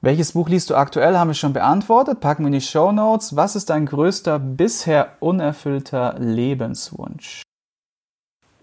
Welches 0.00 0.32
Buch 0.32 0.48
liest 0.48 0.70
du 0.70 0.74
aktuell? 0.74 1.16
Haben 1.16 1.30
wir 1.30 1.34
schon 1.34 1.52
beantwortet. 1.52 2.20
Packen 2.20 2.42
wir 2.42 2.48
in 2.48 2.52
die 2.52 2.60
Show 2.60 2.92
Notes. 2.92 3.34
Was 3.34 3.56
ist 3.56 3.70
dein 3.70 3.86
größter 3.86 4.38
bisher 4.38 5.12
unerfüllter 5.20 6.16
Lebenswunsch? 6.18 7.42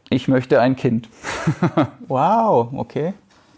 Ich 0.10 0.28
möchte 0.28 0.62
ein 0.62 0.76
Kind. 0.76 1.10
wow, 2.08 2.70
okay. 2.74 3.14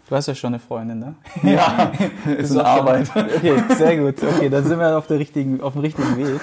Du 0.08 0.14
hast 0.14 0.28
ja 0.28 0.34
schon 0.34 0.54
eine 0.54 0.60
Freundin, 0.60 1.00
ne? 1.00 1.14
Ja, 1.42 1.90
ist 2.38 2.52
eine 2.52 2.64
Arbeit. 2.64 3.10
Okay, 3.16 3.62
sehr 3.76 3.96
gut. 3.98 4.22
Okay, 4.22 4.48
dann 4.48 4.64
sind 4.64 4.78
wir 4.78 4.96
auf, 4.96 5.08
der 5.08 5.18
richtigen, 5.18 5.60
auf 5.60 5.72
dem 5.72 5.82
richtigen 5.82 6.16
Weg. 6.16 6.40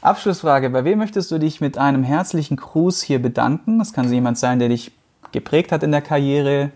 Abschlussfrage. 0.00 0.70
Bei 0.70 0.84
wem 0.84 0.98
möchtest 0.98 1.30
du 1.30 1.38
dich 1.38 1.60
mit 1.60 1.78
einem 1.78 2.04
herzlichen 2.04 2.56
Gruß 2.56 3.02
hier 3.02 3.20
bedanken? 3.20 3.78
Das 3.78 3.92
kann 3.92 4.12
jemand 4.12 4.38
sein, 4.38 4.58
der 4.58 4.68
dich 4.68 4.92
geprägt 5.32 5.72
hat 5.72 5.82
in 5.82 5.92
der 5.92 6.02
Karriere, 6.02 6.70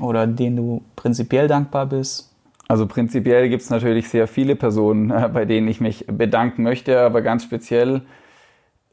oder 0.00 0.26
den 0.26 0.56
du 0.56 0.82
prinzipiell 0.96 1.48
dankbar 1.48 1.86
bist? 1.86 2.30
Also 2.66 2.86
prinzipiell 2.86 3.48
gibt 3.48 3.62
es 3.62 3.70
natürlich 3.70 4.08
sehr 4.08 4.26
viele 4.26 4.56
Personen, 4.56 5.08
bei 5.32 5.44
denen 5.44 5.68
ich 5.68 5.80
mich 5.80 6.06
bedanken 6.06 6.62
möchte, 6.62 7.00
aber 7.00 7.22
ganz 7.22 7.44
speziell 7.44 8.02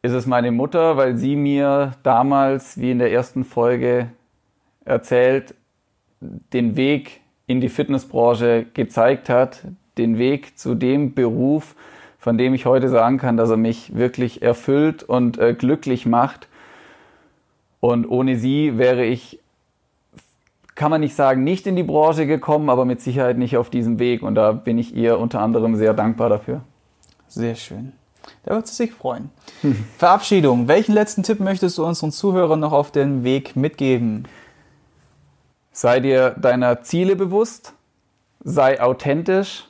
ist 0.01 0.13
es 0.13 0.25
meine 0.25 0.51
Mutter, 0.51 0.97
weil 0.97 1.15
sie 1.15 1.35
mir 1.35 1.93
damals, 2.03 2.79
wie 2.79 2.91
in 2.91 2.99
der 2.99 3.11
ersten 3.11 3.43
Folge 3.43 4.09
erzählt, 4.83 5.53
den 6.19 6.75
Weg 6.75 7.21
in 7.47 7.61
die 7.61 7.69
Fitnessbranche 7.69 8.65
gezeigt 8.73 9.29
hat, 9.29 9.63
den 9.97 10.17
Weg 10.17 10.57
zu 10.57 10.73
dem 10.75 11.13
Beruf, 11.13 11.75
von 12.21 12.37
dem 12.37 12.53
ich 12.53 12.67
heute 12.67 12.87
sagen 12.87 13.17
kann, 13.17 13.35
dass 13.35 13.49
er 13.49 13.57
mich 13.57 13.95
wirklich 13.95 14.43
erfüllt 14.43 15.01
und 15.01 15.39
äh, 15.39 15.55
glücklich 15.55 16.05
macht. 16.05 16.47
Und 17.79 18.07
ohne 18.07 18.37
sie 18.37 18.77
wäre 18.77 19.03
ich 19.03 19.39
kann 20.75 20.89
man 20.91 21.01
nicht 21.01 21.15
sagen, 21.15 21.43
nicht 21.43 21.67
in 21.67 21.75
die 21.75 21.83
Branche 21.83 22.25
gekommen, 22.25 22.69
aber 22.69 22.85
mit 22.85 23.01
Sicherheit 23.01 23.37
nicht 23.37 23.57
auf 23.57 23.69
diesem 23.69 23.99
Weg. 23.99 24.23
Und 24.23 24.35
da 24.35 24.51
bin 24.51 24.77
ich 24.77 24.95
ihr 24.95 25.19
unter 25.19 25.41
anderem 25.41 25.75
sehr 25.75 25.93
dankbar 25.93 26.29
dafür. 26.29 26.61
Sehr 27.27 27.55
schön. 27.55 27.91
Da 28.43 28.55
wird 28.55 28.67
sie 28.67 28.75
sich 28.75 28.91
freuen. 28.91 29.31
Hm. 29.61 29.83
Verabschiedung. 29.97 30.67
Welchen 30.67 30.93
letzten 30.93 31.23
Tipp 31.23 31.39
möchtest 31.39 31.77
du 31.77 31.85
unseren 31.85 32.11
Zuhörern 32.11 32.59
noch 32.59 32.71
auf 32.71 32.91
den 32.91 33.23
Weg 33.23 33.55
mitgeben? 33.55 34.27
Sei 35.71 35.99
dir 35.99 36.31
deiner 36.31 36.81
Ziele 36.83 37.15
bewusst, 37.15 37.73
sei 38.43 38.79
authentisch 38.79 39.67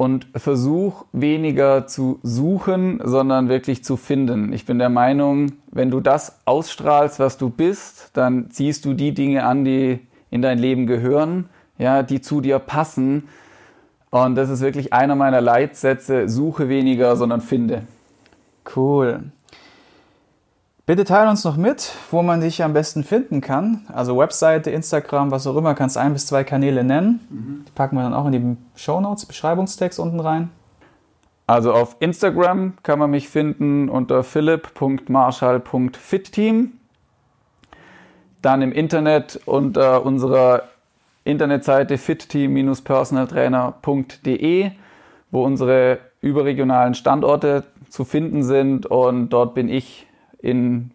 und 0.00 0.28
versuch 0.34 1.04
weniger 1.12 1.86
zu 1.86 2.20
suchen, 2.22 3.02
sondern 3.04 3.50
wirklich 3.50 3.84
zu 3.84 3.98
finden. 3.98 4.50
Ich 4.54 4.64
bin 4.64 4.78
der 4.78 4.88
Meinung, 4.88 5.52
wenn 5.70 5.90
du 5.90 6.00
das 6.00 6.40
ausstrahlst, 6.46 7.20
was 7.20 7.36
du 7.36 7.50
bist, 7.50 8.08
dann 8.14 8.50
ziehst 8.50 8.86
du 8.86 8.94
die 8.94 9.12
Dinge 9.12 9.44
an, 9.44 9.62
die 9.66 10.00
in 10.30 10.40
dein 10.40 10.58
Leben 10.58 10.86
gehören, 10.86 11.50
ja, 11.76 12.02
die 12.02 12.22
zu 12.22 12.40
dir 12.40 12.58
passen. 12.58 13.28
Und 14.08 14.36
das 14.36 14.48
ist 14.48 14.62
wirklich 14.62 14.94
einer 14.94 15.16
meiner 15.16 15.42
Leitsätze, 15.42 16.30
suche 16.30 16.70
weniger, 16.70 17.14
sondern 17.16 17.42
finde. 17.42 17.82
Cool. 18.74 19.24
Bitte 20.86 21.04
teile 21.04 21.28
uns 21.30 21.44
noch 21.44 21.56
mit, 21.56 21.92
wo 22.10 22.22
man 22.22 22.40
dich 22.40 22.64
am 22.64 22.72
besten 22.72 23.04
finden 23.04 23.40
kann. 23.40 23.86
Also 23.92 24.18
Webseite, 24.18 24.70
Instagram, 24.70 25.30
was 25.30 25.46
auch 25.46 25.56
immer, 25.56 25.74
kannst 25.74 25.96
ein 25.96 26.12
bis 26.12 26.26
zwei 26.26 26.42
Kanäle 26.42 26.82
nennen. 26.82 27.20
Mhm. 27.30 27.64
Die 27.68 27.72
packen 27.72 27.94
wir 27.96 28.02
dann 28.02 28.14
auch 28.14 28.26
in 28.26 28.32
die 28.32 28.56
Show 28.74 29.00
Notes, 29.00 29.26
Beschreibungstext 29.26 30.00
unten 30.00 30.18
rein. 30.20 30.50
Also 31.46 31.72
auf 31.72 31.96
Instagram 31.98 32.74
kann 32.82 32.98
man 32.98 33.10
mich 33.10 33.28
finden 33.28 33.88
unter 33.88 34.22
philipp.marschall.fitteam. 34.22 36.72
Dann 38.40 38.62
im 38.62 38.72
Internet 38.72 39.40
unter 39.46 40.06
unserer 40.06 40.62
Internetseite 41.24 41.98
fitteam-personaltrainer.de, 41.98 44.70
wo 45.30 45.44
unsere 45.44 45.98
überregionalen 46.20 46.94
Standorte 46.94 47.64
zu 47.88 48.04
finden 48.04 48.42
sind. 48.42 48.86
Und 48.86 49.28
dort 49.30 49.54
bin 49.54 49.68
ich 49.68 50.08
in, 50.42 50.90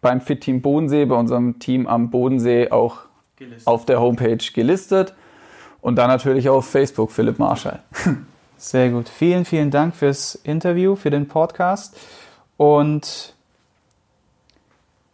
beim 0.00 0.20
Fit 0.20 0.40
Team 0.42 0.62
Bodensee, 0.62 1.04
bei 1.04 1.16
unserem 1.16 1.58
Team 1.58 1.86
am 1.86 2.10
Bodensee 2.10 2.70
auch 2.70 2.98
gelistet. 3.36 3.66
auf 3.66 3.86
der 3.86 4.00
Homepage 4.00 4.38
gelistet 4.54 5.14
und 5.80 5.96
dann 5.96 6.08
natürlich 6.08 6.48
auf 6.48 6.66
Facebook 6.66 7.10
Philipp 7.12 7.38
Marschall. 7.38 7.80
Sehr 8.56 8.90
gut. 8.90 9.08
Vielen, 9.08 9.44
vielen 9.44 9.70
Dank 9.70 9.94
fürs 9.94 10.34
Interview, 10.34 10.96
für 10.96 11.10
den 11.10 11.28
Podcast 11.28 11.96
und 12.56 13.34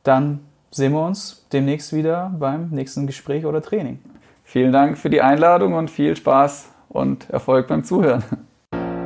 dann 0.03 0.41
sehen 0.71 0.93
wir 0.93 1.05
uns 1.05 1.47
demnächst 1.53 1.93
wieder 1.93 2.35
beim 2.39 2.71
nächsten 2.71 3.07
Gespräch 3.07 3.45
oder 3.47 3.63
Training. 3.63 3.99
Vielen 4.45 4.73
Dank 4.73 4.99
für 4.99 5.11
die 5.11 5.21
Einladung 5.21 5.75
und 5.75 5.91
viel 5.91 6.17
Spaß 6.17 6.69
und 6.89 7.29
Erfolg 7.31 7.67
beim 7.67 7.85
Zuhören. 7.85 8.23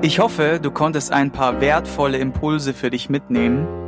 Ich 0.03 0.21
hoffe, 0.21 0.61
du 0.63 0.71
konntest 0.71 1.13
ein 1.13 1.33
paar 1.33 1.61
wertvolle 1.61 2.19
Impulse 2.19 2.75
für 2.75 2.91
dich 2.91 3.09
mitnehmen 3.09 3.88